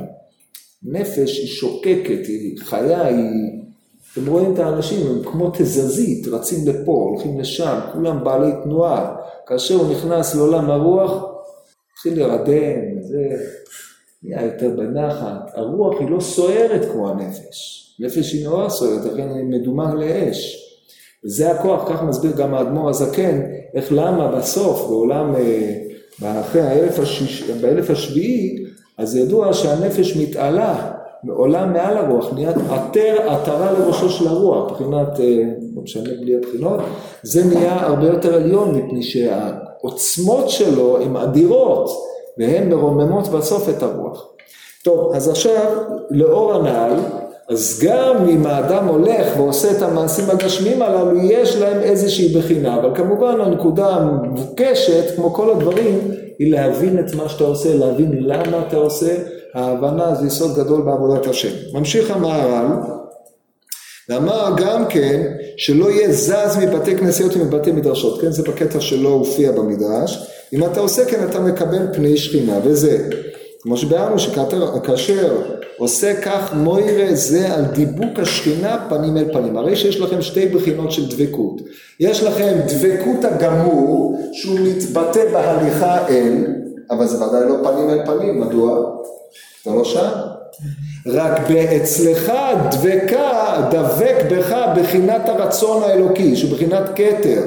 נפש 0.83 1.39
היא 1.39 1.47
שוקקת, 1.47 2.27
היא 2.27 2.59
חיה, 2.59 3.07
היא... 3.07 3.61
אתם 4.13 4.27
רואים 4.27 4.55
את 4.55 4.59
האנשים, 4.59 5.07
הם 5.07 5.23
כמו 5.25 5.51
תזזית, 5.51 6.29
רצים 6.29 6.59
לפה, 6.69 6.93
הולכים 7.11 7.41
לשם, 7.41 7.79
כולם 7.93 8.25
בעלי 8.25 8.53
תנועה. 8.65 9.17
כאשר 9.47 9.75
הוא 9.75 9.93
נכנס 9.93 10.35
לעולם 10.35 10.71
הרוח, 10.71 11.25
התחיל 11.93 12.15
להירדם, 12.15 13.01
זה 13.01 13.37
נהיה 14.23 14.45
יותר 14.45 14.71
בנחת. 14.77 15.51
הרוח 15.55 16.01
היא 16.01 16.11
לא 16.11 16.21
סוערת 16.21 16.93
כמו 16.93 17.11
הנפש. 17.11 17.87
נפש 18.01 18.33
היא 18.33 18.45
נורא 18.45 18.69
סוערת, 18.69 19.05
לכן 19.05 19.29
היא 19.35 19.45
מדומה 19.45 19.95
לאש. 19.95 20.70
וזה 21.25 21.51
הכוח, 21.51 21.89
כך 21.89 22.03
מסביר 22.03 22.33
גם 22.33 22.55
האדמו"ר 22.55 22.89
הזקן, 22.89 23.41
איך 23.75 23.93
למה 23.93 24.29
בסוף, 24.29 24.87
בעולם, 24.89 25.35
אחרי 26.23 26.63
האלף, 26.63 26.99
השיש, 26.99 27.51
באלף 27.51 27.91
השביעי, 27.91 28.65
אז 28.99 29.17
ידוע 29.17 29.53
שהנפש 29.53 30.17
מתעלה 30.17 30.93
עולה 31.29 31.67
מעל 31.67 31.97
הרוח, 31.97 32.33
נהיית 32.33 32.57
עטר, 32.71 33.17
עטרה 33.29 33.73
לראשו 33.73 34.11
של 34.11 34.29
הרוח, 34.29 34.71
מבחינת, 34.71 35.21
אה, 35.21 35.43
לא 35.77 35.83
משנה 35.83 36.11
בלי 36.21 36.37
הבחינות, 36.37 36.81
זה 37.23 37.45
נהיה 37.45 37.87
הרבה 37.87 38.07
יותר 38.07 38.35
עליון 38.35 38.75
מפני 38.75 39.03
שהעוצמות 39.03 40.51
שלו 40.51 41.03
הן 41.03 41.17
אדירות, 41.17 41.91
והן 42.39 42.69
מרוממות 42.69 43.29
בסוף 43.29 43.69
את 43.69 43.83
הרוח. 43.83 44.27
טוב, 44.85 45.13
אז 45.15 45.29
עכשיו, 45.29 45.73
לאור 46.11 46.55
הנ"ל, 46.55 46.93
אז 47.51 47.81
גם 47.83 48.29
אם 48.29 48.47
האדם 48.47 48.87
הולך 48.87 49.27
ועושה 49.37 49.71
את 49.71 49.83
המעשים 49.83 50.31
הגשמיים 50.31 50.83
הללו, 50.83 51.21
יש 51.23 51.57
להם 51.57 51.83
איזושהי 51.83 52.29
בחינה, 52.29 52.77
אבל 52.77 52.91
כמובן 52.95 53.41
הנקודה 53.41 53.87
המבוקשת, 53.87 55.17
כמו 55.17 55.35
כל 55.35 55.51
הדברים, 55.51 55.99
היא 56.39 56.53
להבין 56.53 56.99
את 56.99 57.15
מה 57.15 57.29
שאתה 57.29 57.45
עושה, 57.45 57.75
להבין 57.75 58.13
למה 58.13 58.63
אתה 58.69 58.77
עושה, 58.77 59.15
ההבנה 59.55 60.15
זה 60.15 60.27
יסוד 60.27 60.57
גדול 60.57 60.83
בעבודת 60.83 61.27
השם. 61.27 61.49
ממשיך 61.73 62.11
המהר"ל, 62.11 62.67
ואמר 64.09 64.53
גם 64.57 64.85
כן 64.89 65.33
שלא 65.57 65.91
יהיה 65.91 66.13
זז 66.13 66.57
מבתי 66.63 66.97
כנסיות 66.97 67.37
ומבתי 67.37 67.73
מדרשות, 67.73 68.21
כן 68.21 68.31
זה 68.31 68.43
בקטע 68.43 68.81
שלא 68.81 69.09
הופיע 69.09 69.53
במדרש, 69.53 70.29
אם 70.53 70.65
אתה 70.65 70.81
עושה 70.81 71.05
כן 71.05 71.25
אתה 71.31 71.41
מקבל 71.41 71.87
פני 71.95 72.17
שכינה, 72.17 72.59
וזה 72.65 73.09
כמו 73.63 73.77
שביארנו 73.77 74.19
שכאשר 74.19 75.37
עושה 75.81 76.21
כך 76.21 76.55
מוירה 76.55 77.15
זה 77.15 77.55
על 77.55 77.65
דיבוק 77.65 78.19
השכינה 78.19 78.87
פנים 78.89 79.17
אל 79.17 79.33
פנים. 79.33 79.57
הרי 79.57 79.77
שיש 79.77 80.01
לכם 80.01 80.23
שתי 80.23 80.49
בחינות 80.49 80.93
של 80.93 81.09
דבקות. 81.09 81.61
יש 82.01 82.23
לכם 82.23 82.59
דבקות 82.67 83.25
הגמור 83.25 84.19
שהוא 84.33 84.59
מתבטא 84.61 85.33
בהליכה 85.33 86.09
אל, 86.09 86.47
אבל 86.91 87.07
זה 87.07 87.25
ודאי 87.25 87.49
לא 87.49 87.57
פנים 87.63 87.91
אל 87.91 88.07
פנים, 88.07 88.41
מדוע? 88.41 88.91
אתה 89.63 89.71
לא 89.71 89.85
שם. 89.85 90.09
רק 91.07 91.51
אצלך 91.51 92.33
דבקה, 92.71 93.57
דבק 93.71 94.25
בך 94.31 94.57
בחינת 94.77 95.29
הרצון 95.29 95.83
האלוקי, 95.83 96.37
שהוא 96.37 96.51
בחינת 96.51 96.83
כתר. 96.95 97.43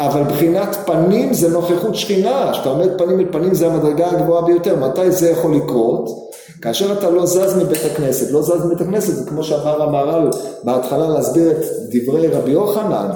אבל 0.00 0.22
בחינת 0.22 0.76
פנים 0.86 1.32
זה 1.32 1.48
נוכחות 1.48 1.94
שכינה, 1.94 2.48
כשאתה 2.52 2.68
עומד 2.68 2.98
פנים 2.98 3.20
אל 3.20 3.26
פנים 3.32 3.54
זה 3.54 3.66
המדרגה 3.66 4.10
הגבוהה 4.10 4.42
ביותר, 4.42 4.76
מתי 4.76 5.10
זה 5.10 5.30
יכול 5.30 5.56
לקרות? 5.56 6.31
כאשר 6.62 6.92
אתה 6.92 7.10
לא 7.10 7.26
זז 7.26 7.56
מבית 7.62 7.84
הכנסת, 7.92 8.32
לא 8.32 8.42
זז 8.42 8.66
מבית 8.66 8.80
הכנסת, 8.80 9.14
זה 9.14 9.30
כמו 9.30 9.44
שאמר 9.44 9.82
המהר"ל 9.82 10.30
בהתחלה 10.64 11.08
להסביר 11.08 11.50
את 11.50 11.64
דברי 11.90 12.26
רבי 12.26 12.50
יוחנן, 12.50 13.08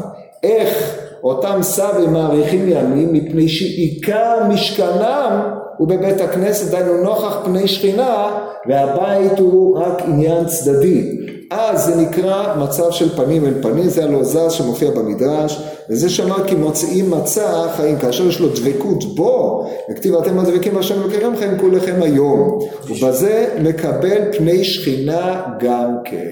איך 0.42 0.96
אותם 1.22 1.58
סבים 1.62 2.12
מאריכים 2.12 2.68
ימים 2.68 3.12
מפני 3.12 3.48
שעיקר 3.48 4.38
משכנם 4.48 5.40
הוא 5.76 5.88
בבית 5.88 6.20
הכנסת, 6.20 6.70
דהיינו 6.70 7.02
נוכח 7.02 7.38
פני 7.44 7.68
שכינה, 7.68 8.38
והבית 8.68 9.38
הוא 9.38 9.78
רק 9.78 10.02
עניין 10.02 10.44
צדדי. 10.46 11.25
אז 11.50 11.84
זה 11.84 11.96
נקרא 11.96 12.56
מצב 12.64 12.90
של 12.90 13.16
פנים 13.16 13.46
אל 13.46 13.62
פנים, 13.62 13.88
זה 13.88 14.04
הלא 14.04 14.24
זז 14.24 14.52
שמופיע 14.52 14.90
במדרש, 14.90 15.62
וזה 15.90 16.10
שאמר 16.10 16.48
כי 16.48 16.54
מוצאים 16.54 17.10
מצע 17.10 17.68
חיים, 17.76 17.98
כאשר 17.98 18.28
יש 18.28 18.40
לו 18.40 18.48
דבקות 18.48 19.04
בו, 19.16 19.66
וכתיב 19.90 20.14
אתם 20.14 20.38
הדבקים 20.38 20.74
בהשם 20.74 21.00
אלוקיכם 21.00 21.36
חיים 21.36 21.58
כולכם 21.58 22.02
היום, 22.02 22.58
ובזה 22.88 23.54
מקבל 23.62 24.32
פני 24.32 24.64
שכינה 24.64 25.42
גם 25.60 25.96
כן. 26.04 26.26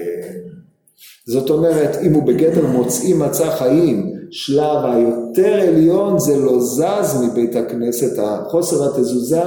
זאת 1.27 1.49
אומרת, 1.49 1.97
אם 2.01 2.13
הוא 2.13 2.23
בגדר 2.23 2.65
מוצאים 2.67 3.19
מצע 3.19 3.51
חיים, 3.51 4.11
שלב 4.31 4.85
היותר 4.85 5.53
עליון 5.53 6.19
זה 6.19 6.37
לא 6.37 6.59
זז 6.59 7.23
מבית 7.23 7.55
הכנסת, 7.55 8.19
החוסר 8.19 8.85
התזוזה, 8.85 9.43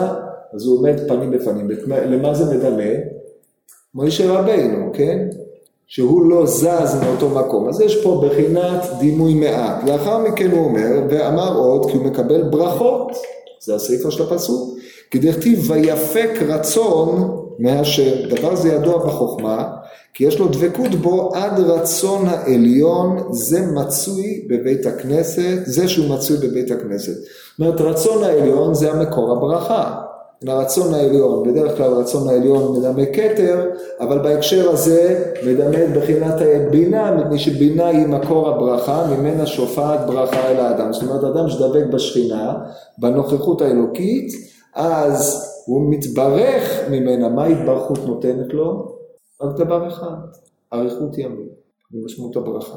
אז 0.54 0.66
הוא 0.66 0.78
עומד 0.78 1.08
פנים 1.08 1.30
בפנים. 1.30 1.68
למה 1.86 2.34
זה 2.34 2.54
מדמה? 2.54 2.92
מוישה 3.94 4.32
רבינו, 4.32 4.90
כן? 4.92 5.28
שהוא 5.88 6.30
לא 6.30 6.46
זז 6.46 6.96
מאותו 7.02 7.28
מקום. 7.28 7.68
אז 7.68 7.80
יש 7.80 8.02
פה 8.02 8.24
בחינת 8.26 8.84
דימוי 8.98 9.34
מעט. 9.34 9.84
לאחר 9.84 10.18
מכן 10.18 10.50
הוא 10.50 10.64
אומר, 10.64 11.00
ואמר 11.10 11.56
עוד, 11.56 11.90
כי 11.90 11.96
הוא 11.96 12.06
מקבל 12.06 12.42
ברכות, 12.42 13.12
זה 13.60 13.74
הסעיפה 13.74 14.10
של 14.10 14.22
הפסוק, 14.22 14.78
כי 15.10 15.18
דכתיב 15.18 15.70
ויפק 15.70 16.30
רצון 16.48 17.36
מהשם. 17.58 18.28
דבר 18.28 18.56
זה 18.56 18.68
ידוע 18.68 19.06
בחוכמה, 19.06 19.68
כי 20.14 20.24
יש 20.24 20.38
לו 20.38 20.48
דבקות 20.48 20.94
בו 20.94 21.34
עד 21.34 21.60
רצון 21.60 22.26
העליון, 22.26 23.18
זה 23.30 23.66
מצוי 23.66 24.46
בבית 24.48 24.86
הכנסת, 24.86 25.58
זה 25.64 25.88
שהוא 25.88 26.08
מצוי 26.08 26.36
בבית 26.36 26.70
הכנסת. 26.70 27.14
זאת 27.14 27.60
אומרת, 27.60 27.80
רצון 27.80 28.24
העליון 28.24 28.74
זה 28.74 28.92
המקור 28.92 29.32
הברכה. 29.32 30.07
לרצון 30.42 30.94
העליון, 30.94 31.48
בדרך 31.48 31.76
כלל 31.76 31.92
הרצון 31.92 32.28
העליון 32.28 32.78
מדמה 32.78 33.06
כתר, 33.06 33.70
אבל 34.00 34.18
בהקשר 34.18 34.70
הזה 34.70 35.32
מדמה 35.46 35.84
את 35.84 35.96
בחינת 35.96 36.34
בינה, 36.70 37.14
מפני 37.14 37.38
שבינה 37.38 37.86
היא 37.86 38.06
מקור 38.06 38.48
הברכה, 38.48 39.06
ממנה 39.16 39.46
שופעת 39.46 40.06
ברכה 40.06 40.48
אל 40.50 40.56
האדם. 40.56 40.92
זאת 40.92 41.02
אומרת, 41.02 41.24
אדם 41.24 41.48
שדבק 41.48 41.84
בשכינה, 41.92 42.54
בנוכחות 42.98 43.62
האלוקית, 43.62 44.32
אז 44.74 45.48
הוא 45.66 45.90
מתברך 45.90 46.80
ממנה. 46.90 47.28
מה 47.28 47.44
ההתברכות 47.44 47.98
נותנת 48.06 48.54
לו? 48.54 48.96
רק 49.42 49.56
דבר 49.56 49.88
אחד, 49.88 50.16
אריכות 50.72 51.18
ימים, 51.18 51.48
במשמעות 51.90 52.36
הברכה. 52.36 52.76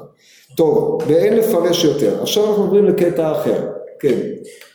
טוב, 0.57 1.01
ואין 1.07 1.37
לפרש 1.37 1.83
יותר. 1.83 2.21
עכשיו 2.21 2.49
אנחנו 2.49 2.63
עוברים 2.63 2.85
לקטע 2.85 3.31
אחר. 3.31 3.67
כן. 3.99 4.19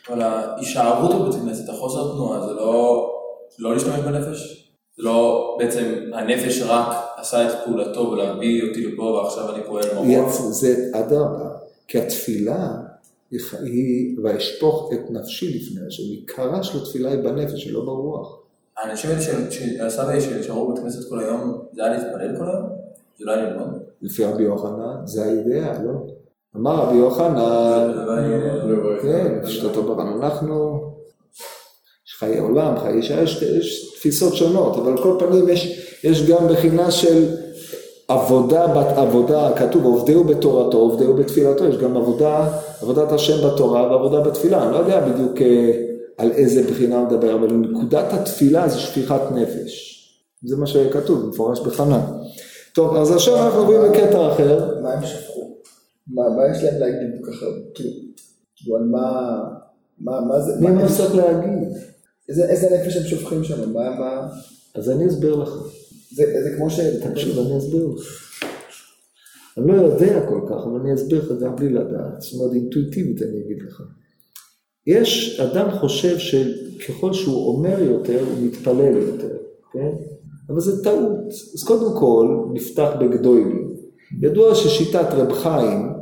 אבל 0.09 0.21
ההישארות 0.21 1.21
בבית 1.21 1.41
הכנסת, 1.41 1.69
החוסר 1.69 2.11
תנועה, 2.13 2.47
זה 2.47 2.53
לא, 2.53 3.09
לא 3.59 3.73
להשתמש 3.73 3.99
בנפש? 3.99 4.71
זה 4.97 5.03
לא 5.03 5.55
בעצם 5.59 5.93
הנפש 6.13 6.61
רק 6.61 6.95
עשה 7.17 7.47
את 7.47 7.53
פעולתו 7.65 7.99
ולהביא 7.99 8.69
אותי 8.69 8.85
לפה 8.85 9.03
ועכשיו 9.03 9.55
אני 9.55 9.63
פועל 9.63 9.83
במוח? 9.95 10.41
זה 10.41 10.91
אדרבה, 10.93 11.49
כי 11.87 11.99
התפילה 11.99 12.75
היא, 13.63 14.17
ואשפוך 14.23 14.89
את 14.93 15.11
נפשי 15.11 15.59
לפני 15.59 15.87
השם, 15.87 16.03
עיקרה 16.03 16.63
של 16.63 16.77
התפילה 16.77 17.11
היא 17.11 17.19
בנפש, 17.19 17.67
ולא 17.67 17.85
ברוח. 17.85 18.39
האנשים 18.77 19.09
האלה 19.09 19.21
שהסבא 19.51 20.19
שנשארו 20.19 20.67
בבית 20.67 20.79
הכנסת 20.79 21.09
כל 21.09 21.19
היום, 21.19 21.61
זה 21.73 21.85
היה 21.85 21.93
להתפלל 21.93 22.37
כל 22.37 22.49
היום? 22.49 22.69
זה 23.19 23.25
לא 23.25 23.31
היה 23.31 23.49
ללמוד? 23.49 23.67
לפי 24.01 24.23
רבי 24.23 24.43
יוחנן, 24.43 25.05
זה 25.05 25.25
האידאה, 25.25 25.83
לא? 25.83 25.91
אמר 26.57 26.75
רבי 26.75 26.97
יוחנן, 26.97 27.91
כן, 29.01 29.39
פשטותו 29.43 29.83
ברן, 29.83 30.07
אנחנו, 30.07 30.81
יש 32.07 32.15
חיי 32.19 32.39
עולם, 32.39 32.79
חיי 32.79 32.93
אישה, 32.93 33.21
יש, 33.21 33.41
יש 33.41 33.95
תפיסות 33.95 34.35
שונות, 34.35 34.77
אבל 34.77 34.91
על 34.91 35.03
כל 35.03 35.15
פנים 35.19 35.49
יש, 35.49 35.89
יש 36.03 36.29
גם 36.29 36.47
בחינה 36.47 36.91
של 36.91 37.25
עבודה 38.07 38.67
בת 38.67 38.97
עבודה, 38.97 39.49
כתוב 39.55 39.85
עובדהו 39.85 40.23
בתורתו, 40.23 40.77
עובדהו 40.77 41.13
בתפילתו, 41.13 41.65
יש 41.65 41.77
גם 41.77 41.97
עבודה, 41.97 42.49
עבודת 42.81 43.11
השם 43.11 43.47
בתורה 43.47 43.91
ועבודה 43.91 44.19
בתפילה, 44.19 44.63
אני 44.63 44.73
לא 44.73 44.77
יודע 44.77 44.99
בדיוק 44.99 45.41
אה, 45.41 45.71
על 46.17 46.31
איזה 46.31 46.63
בחינה 46.71 47.03
מדבר, 47.03 47.35
אבל 47.35 47.47
נקודת 47.47 48.13
התפילה 48.13 48.67
זה 48.67 48.79
שפיכת 48.79 49.21
נפש, 49.31 49.97
זה 50.45 50.57
מה 50.57 50.67
שכתוב, 50.67 51.29
מפורש 51.29 51.59
בחנה. 51.59 52.01
טוב, 52.73 52.95
אז 52.95 53.11
עכשיו 53.11 53.45
אנחנו 53.45 53.59
עוברים 53.59 53.81
לקטע 53.81 54.31
אחר. 54.33 54.81
מה 54.81 54.93
הם 54.93 55.05
שפכו? 55.05 55.56
מה, 56.09 56.29
מה 56.29 56.41
יש 56.51 56.63
להם 56.63 56.79
להגיד 56.79 57.25
ככה, 57.25 57.45
כאילו, 57.75 58.77
על 58.77 58.83
מה, 58.83 59.39
מה, 59.99 60.21
מה 60.21 60.41
זה, 60.41 60.51
מה 60.61 60.87
צריך 60.97 61.15
להגיד? 61.15 61.69
איזה, 62.29 62.49
איזה 62.49 62.77
נפש 62.77 62.97
הם 62.97 63.03
שופכים 63.03 63.43
שם, 63.43 63.73
מה, 63.73 63.89
מה... 63.99 64.27
אז 64.75 64.89
אני 64.89 65.07
אסביר 65.07 65.35
לך. 65.35 65.49
זה, 66.11 66.23
זה 66.43 66.57
כמו 66.57 66.69
ש... 66.69 66.79
תקשיב, 66.79 67.39
אני 67.39 67.57
אסביר 67.57 67.87
לך. 67.87 68.27
אני 69.57 69.67
לא 69.67 69.73
יודע 69.73 70.25
כל 70.29 70.41
כך, 70.49 70.55
אבל 70.65 70.79
אני 70.79 70.93
אסביר 70.93 71.19
לך 71.19 71.41
גם 71.41 71.55
בלי 71.55 71.69
לדעת. 71.69 72.21
זאת 72.21 72.33
אומרת, 72.33 72.53
אינטואיטיבית 72.53 73.21
אני 73.21 73.39
אגיד 73.45 73.57
לך. 73.67 73.83
יש, 74.87 75.39
אדם 75.39 75.71
חושב 75.71 76.17
שככל 76.17 77.13
שהוא 77.13 77.47
אומר 77.47 77.79
יותר, 77.79 78.19
הוא 78.19 78.47
מתפלל 78.47 78.97
יותר, 78.97 79.37
כן? 79.73 79.91
אבל 80.49 80.59
זה 80.59 80.83
טעות. 80.83 81.27
אז 81.27 81.63
קודם 81.63 81.99
כל, 81.99 82.45
נפתח 82.53 82.89
בגדולים. 83.01 83.75
ידוע 84.21 84.55
ששיטת 84.55 85.07
רב 85.11 85.33
חיים, 85.33 85.96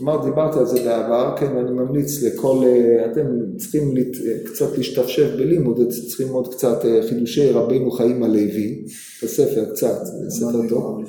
אמרתי, 0.00 0.24
דיברתי 0.30 0.58
על 0.58 0.66
זה 0.66 0.84
בעבר, 0.84 1.34
כן, 1.36 1.56
ואני 1.56 1.70
ממליץ 1.70 2.22
לכל, 2.22 2.64
אה, 2.64 3.06
אתם 3.12 3.26
צריכים 3.56 3.96
לת, 3.96 4.16
קצת 4.44 4.78
להשתפשף 4.78 5.28
בלימוד, 5.36 5.80
אתם 5.80 5.90
צריכים 5.90 6.26
ללמוד 6.26 6.54
קצת 6.54 6.84
אה, 6.84 7.00
חידושי 7.08 7.50
רבינו 7.50 7.90
חיים 7.90 8.22
הלוי, 8.22 8.84
את 9.18 9.22
הספר 9.22 9.64
קצת, 9.72 10.00
ספר 10.28 10.68
טוב. 10.68 11.04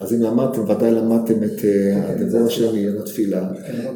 אז 0.00 0.14
אם 0.14 0.20
למדתם, 0.22 0.70
ודאי 0.70 0.90
למדתם 0.90 1.44
את 1.44 1.64
אה, 1.64 2.10
הדבר 2.10 2.48
שלנו, 2.48 2.76
על 2.88 2.98
התפילה. 2.98 3.48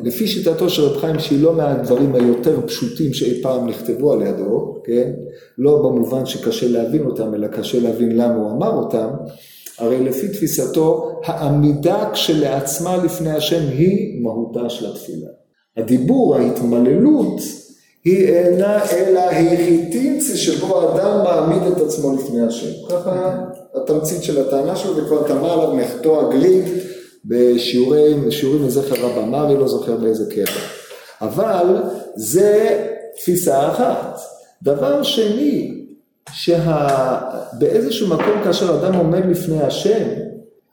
לפי 0.03 0.27
שיטתו 0.27 0.71
של 0.71 0.83
רב 0.83 1.01
חיים, 1.01 1.19
שהיא 1.19 1.43
לא 1.43 1.55
מהדברים 1.55 2.15
היותר 2.15 2.67
פשוטים 2.67 3.15
שאי 3.15 3.43
פעם 3.43 3.69
נכתבו 3.69 4.13
על 4.13 4.23
ידו, 4.23 4.81
כן? 4.85 5.13
לא 5.59 5.79
במובן 5.79 6.27
שקשה 6.27 6.69
להבין 6.69 7.05
אותם, 7.05 7.35
אלא 7.35 7.47
קשה 7.47 7.81
להבין 7.81 8.17
למה 8.17 8.35
הוא 8.35 8.51
אמר 8.51 8.71
אותם. 8.71 9.09
הרי 9.79 10.05
לפי 10.05 10.29
תפיסתו, 10.29 11.12
העמידה 11.25 12.11
כשלעצמה 12.13 12.97
לפני 12.97 13.31
השם 13.31 13.69
היא 13.69 14.23
מהותה 14.23 14.71
של 14.71 14.91
התפילה. 14.91 15.29
הדיבור, 15.77 16.37
ההתמללות, 16.37 17.41
היא 18.05 18.29
אינה 18.29 18.85
אלא 18.93 19.21
היחיטינצי 19.21 20.37
שבו 20.37 20.81
האדם 20.81 21.25
מעמיד 21.25 21.73
את 21.73 21.81
עצמו 21.81 22.17
לפני 22.17 22.41
השם. 22.47 22.87
ככה 22.91 23.45
התמצית 23.75 24.23
של 24.23 24.41
הטענה 24.41 24.77
שלו, 24.77 24.97
וכבר 24.97 25.29
טמא 25.29 25.47
עליו 25.47 25.75
מחתו 25.75 26.21
הגריד 26.21 26.65
בשיעורים, 27.25 28.25
בשיעורים 28.27 28.67
לזכר 28.67 29.07
רב 29.07 29.19
אמרי, 29.19 29.57
לא 29.57 29.69
זוכר 29.69 29.97
באיזה 29.97 30.25
קטע. 30.31 30.61
אבל 31.21 31.67
זה 32.17 32.81
תפיסה 33.17 33.69
אחת. 33.69 34.21
דבר 34.63 35.03
שני, 35.03 35.85
שבאיזשהו 36.33 38.09
מקום 38.09 38.45
כאשר 38.45 38.75
אדם 38.75 38.95
עומד 38.95 39.27
לפני 39.31 39.63
השם, 39.63 40.09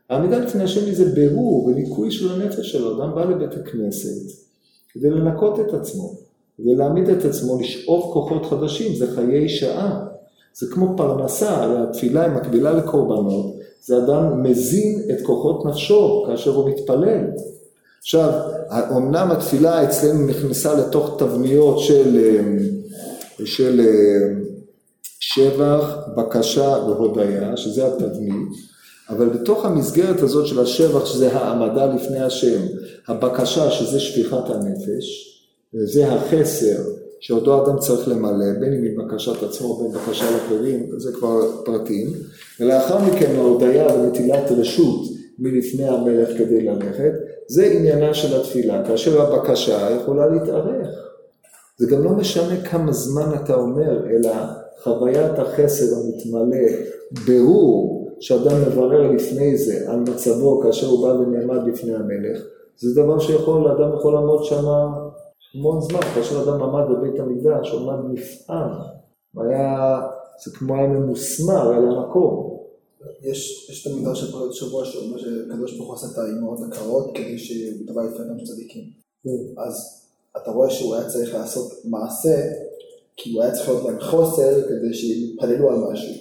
העמידה 0.09 0.37
לפני 0.37 0.63
השם 0.63 0.85
היא 0.85 0.95
זה 0.95 1.05
בירור 1.05 1.65
וניקוי 1.65 2.11
של 2.11 2.31
הנפש 2.31 2.71
שלו. 2.71 3.03
אדם 3.03 3.15
בא 3.15 3.25
לבית 3.25 3.53
הכנסת 3.53 4.31
כדי 4.89 5.09
לנקות 5.09 5.59
את 5.59 5.73
עצמו, 5.73 6.13
כדי 6.57 6.75
להעמיד 6.75 7.09
את 7.09 7.25
עצמו, 7.25 7.59
לשאוב 7.59 8.13
כוחות 8.13 8.45
חדשים, 8.45 8.95
זה 8.95 9.15
חיי 9.15 9.49
שעה. 9.49 10.05
זה 10.53 10.67
כמו 10.71 10.93
פרנסה, 10.97 11.83
התפילה 11.83 12.25
היא 12.25 12.31
מקבילה 12.31 12.71
לקורבנות, 12.71 13.55
זה 13.81 13.97
אדם 13.97 14.43
מזין 14.43 15.01
את 15.11 15.25
כוחות 15.25 15.65
נפשו 15.65 16.25
כאשר 16.27 16.55
הוא 16.55 16.69
מתפלל. 16.69 17.25
עכשיו, 17.99 18.31
אמנם 18.97 19.31
התפילה 19.31 19.83
אצלנו 19.83 20.27
נכנסה 20.27 20.73
לתוך 20.73 21.15
תבניות 21.17 21.79
של, 21.79 22.39
של 23.45 23.81
שבח, 25.19 25.97
בקשה 26.17 26.77
והודיה, 26.87 27.57
שזה 27.57 27.87
התבנית, 27.87 28.49
אבל 29.09 29.29
בתוך 29.29 29.65
המסגרת 29.65 30.21
הזאת 30.21 30.47
של 30.47 30.59
השבח, 30.59 31.05
שזה 31.05 31.33
העמדה 31.33 31.85
לפני 31.85 32.19
השם, 32.19 32.61
הבקשה, 33.07 33.71
שזה 33.71 33.99
שפיכת 33.99 34.49
הנפש, 34.49 35.35
וזה 35.73 36.11
החסר 36.13 36.81
שאותו 37.19 37.65
אדם 37.65 37.79
צריך 37.79 38.07
למלא, 38.07 38.53
בין 38.59 38.73
אם 38.73 38.83
מבקשת 38.83 39.43
עצמו, 39.43 39.77
בין 39.77 39.91
בקשה 39.91 40.25
לאחרים, 40.31 40.89
זה 40.97 41.11
כבר 41.11 41.63
פרטים, 41.65 42.07
ולאחר 42.59 42.97
מכן 43.05 43.35
ההודיה 43.35 43.95
ונטילת 43.95 44.51
רשות 44.51 45.01
מלפני 45.39 45.87
המלך 45.87 46.29
כדי 46.37 46.61
ללכת, 46.61 47.11
זה 47.47 47.65
עניינה 47.65 48.13
של 48.13 48.39
התפילה, 48.39 48.83
כאשר 48.87 49.21
הבקשה 49.21 49.89
יכולה 50.01 50.27
להתארך. 50.27 50.87
זה 51.77 51.87
גם 51.87 52.03
לא 52.03 52.11
משנה 52.11 52.61
כמה 52.61 52.91
זמן 52.91 53.31
אתה 53.43 53.53
אומר, 53.53 54.07
אלא 54.09 54.31
חוויית 54.83 55.39
החסר 55.39 55.85
המתמלא, 55.95 56.67
ברור 57.25 58.08
שאדם 58.19 58.61
מברר 58.61 59.11
לפני 59.11 59.57
זה 59.57 59.91
על 59.91 59.99
מצבו 59.99 60.61
כאשר 60.63 60.87
הוא 60.87 61.07
בא 61.07 61.13
ונעמד 61.13 61.67
לפני 61.67 61.95
המלך, 61.95 62.41
זה 62.77 63.01
דבר 63.01 63.19
שיכול, 63.19 63.67
אדם 63.67 63.95
יכול 63.99 64.13
לעמוד 64.13 64.43
שם 64.43 64.65
המון 65.55 65.81
זמן, 65.81 66.01
כאשר 66.15 66.43
אדם 66.43 66.63
עמד 66.63 66.83
בבית 66.89 67.19
המקדש, 67.19 67.69
הוא 67.69 67.91
עמד 67.91 68.13
נפעם, 68.13 68.71
היה, 69.37 69.99
זה 70.45 70.51
כמו 70.51 70.75
היה 70.75 70.87
ממוסמר 70.87 71.73
על 71.73 71.87
המקום. 71.87 72.59
יש, 73.21 73.69
יש 73.69 73.87
את 73.87 73.91
המדרש 73.91 74.21
של 74.21 74.31
פרעות 74.31 74.53
שבוע 74.53 74.85
שאומר 74.85 75.17
שקדוש 75.17 75.77
ברוך 75.77 75.89
הוא 75.89 75.95
עשה 75.95 76.07
את 76.13 76.17
האימהות 76.17 76.59
הקרות 76.67 77.11
כדי 77.15 77.39
שדבר 77.39 78.01
יפה 78.05 78.23
גם 78.23 78.43
צדיקים. 78.43 78.83
כן. 79.23 79.61
אז 79.61 80.05
אתה 80.37 80.51
רואה 80.51 80.69
שהוא 80.69 80.95
היה 80.95 81.09
צריך 81.09 81.33
לעשות 81.33 81.71
מעשה, 81.85 82.35
כי 83.15 83.33
הוא 83.33 83.43
היה 83.43 83.51
צריך 83.51 83.69
להיות 83.69 83.85
להם 83.85 83.99
חוסר 83.99 84.61
כדי 84.67 84.93
שיתפללו 84.93 85.69
על 85.69 85.77
משהו. 85.91 86.13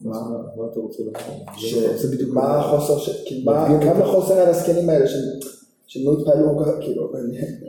מה 0.00 0.18
אתה 0.72 0.80
רוצה 0.80 1.02
בדיוק 2.12 2.30
מה 2.34 2.58
החוסר, 2.60 2.98
ש- 2.98 3.24
כי 3.26 3.42
מה- 3.44 3.68
מדגים 3.68 3.88
את 3.88 3.94
כמה 3.96 4.06
זה. 4.06 4.12
חוסר 4.12 4.32
על 4.34 4.48
הזקנים 4.48 4.90
האלה 4.90 5.06
שהם- 5.08 6.04
לא 6.04 6.12
התפללו 6.20 6.58
כל 6.58 6.64
כך, 6.64 6.72
כאילו, 6.80 7.12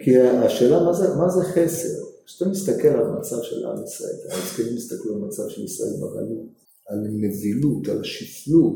כי 0.03 0.19
השאלה 0.19 0.84
מה 0.84 0.93
זה, 0.93 1.15
מה 1.15 1.29
זה 1.29 1.43
חסר? 1.43 1.88
כשאתה 2.25 2.49
מסתכל 2.49 2.88
על 2.88 3.05
המצב 3.05 3.36
של 3.41 3.65
עם 3.65 3.84
ישראל, 3.84 4.11
הזקנים 4.32 4.75
מסתכלו 4.75 5.15
על 5.15 5.21
המצב 5.23 5.43
של 5.49 5.63
ישראל 5.63 5.93
בגלות, 5.97 6.45
על 6.88 6.99
הנבילות, 7.05 7.88
על 7.88 8.01
השפלות, 8.01 8.75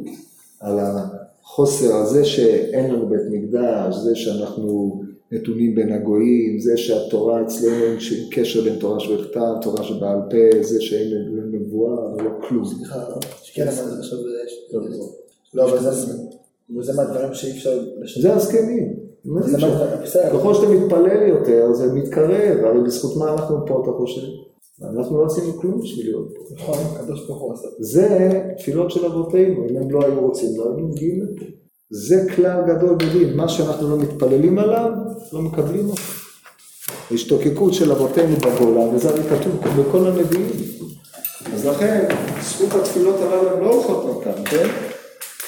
על 0.59 0.79
החוסר 0.79 1.95
הזה 1.95 2.25
שאין 2.25 2.93
לנו 2.93 3.09
בית 3.09 3.21
מקדש, 3.31 3.95
זה 3.95 4.15
שאנחנו 4.15 5.01
נתונים 5.31 5.75
בין 5.75 5.91
הגויים, 5.91 6.59
זה 6.59 6.77
שהתורה 6.77 7.41
אצלנו 7.41 7.83
אין 7.83 7.99
ש- 7.99 8.29
קשר 8.31 8.63
בין 8.63 8.75
תורה 8.79 8.99
שבכתב, 8.99 9.51
תורה 9.61 9.83
שבעל 9.83 10.19
פה, 10.29 10.63
זה 10.63 10.81
שאין 10.81 11.13
נבואה 11.51 12.13
ולא 12.13 12.29
כלום. 12.47 12.63
כן, 13.53 13.67
אבל 13.67 13.71
זה 13.89 13.99
עכשיו, 13.99 14.19
לא, 15.53 15.63
אבל 15.69 15.79
זה, 16.81 16.93
מהדברים 16.93 17.33
שאי 17.33 17.51
אפשר. 17.51 17.83
זה 18.21 18.33
הזקנים. 18.33 18.93
ככל 20.33 20.53
שאתה 20.53 20.67
מתפלל 20.69 21.27
יותר, 21.29 21.73
זה 21.73 21.93
מתקרב, 21.93 22.57
הרי 22.65 22.81
בזכות 22.85 23.17
מה 23.17 23.33
אנחנו 23.33 23.57
פה, 23.67 23.81
אתה 23.83 23.91
חושב? 23.97 24.21
אנחנו 24.83 25.17
לא 25.21 25.25
עשינו 25.25 25.53
כלום 25.53 25.81
בשביל 25.81 26.05
להיות 26.05 26.33
פה. 26.35 26.55
נכון, 26.55 26.77
הקדוש 26.95 27.27
ברוך 27.27 27.41
הוא 27.41 27.53
עשה. 27.53 27.67
זה 27.79 28.31
תפילות 28.57 28.91
של 28.91 29.05
אבותינו, 29.05 29.65
אם 29.69 29.77
הם 29.77 29.91
לא 29.91 30.05
היו 30.05 30.21
רוצים, 30.21 30.49
לא 30.57 30.63
היינו 30.73 30.87
מגיעים 30.87 31.23
לפה. 31.23 31.45
זה 31.89 32.27
כלל 32.35 32.61
גדול 32.67 32.95
בדין, 32.95 33.37
מה 33.37 33.49
שאנחנו 33.49 33.89
לא 33.89 33.97
מתפללים 33.97 34.59
עליו, 34.59 34.89
לא 35.33 35.41
מקבלים 35.41 35.89
אותו. 35.89 36.01
השתוקקות 37.11 37.73
של 37.73 37.91
אבותינו 37.91 38.35
בגולה, 38.35 38.81
וזה 38.81 39.09
הרי 39.09 39.23
כתוב 39.23 39.79
בכל 39.79 40.07
הנביאים. 40.07 40.49
אז 41.53 41.65
לכן, 41.65 42.05
זכות 42.41 42.73
התפילות 42.73 43.15
הללו 43.21 43.59
לא 43.59 43.73
הולכות 43.73 44.21
לכאן, 44.21 44.45
כן? 44.45 44.67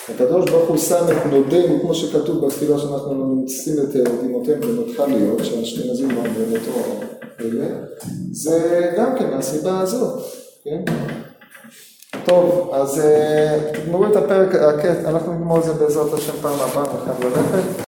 הקדוש 0.09 0.49
ברוך 0.49 0.69
הוא 0.69 0.77
שם 0.77 1.05
את 1.11 1.31
נודנו, 1.31 1.81
כמו 1.81 1.95
שכתוב 1.95 2.45
בתפילה 2.45 2.79
שאנחנו 2.79 3.35
נמצאים 3.35 3.79
את 3.79 3.95
דמעותיהם 4.23 4.61
במותך 4.61 4.99
להיות, 5.07 5.45
שהאשכנזים 5.45 6.11
לא 6.11 6.17
אומרים 6.17 6.53
אותו 6.55 6.71
זה 8.31 8.89
גם 8.97 9.15
כן 9.19 9.29
מהסיבה 9.29 9.79
הזאת, 9.79 10.23
כן? 10.63 10.83
טוב, 12.25 12.71
אז 12.73 12.99
אה, 12.99 13.59
תגמרו 13.73 14.05
את 14.05 14.15
הפרק, 14.15 14.55
אה, 14.55 14.81
כן, 14.81 14.95
אנחנו 15.05 15.33
נגמור 15.33 15.57
את 15.57 15.63
זה 15.63 15.73
בעזרת 15.73 16.13
השם 16.13 16.33
פעם 16.41 16.53
הבאה, 16.53 16.85
חייב 17.05 17.33
ללכת. 17.33 17.83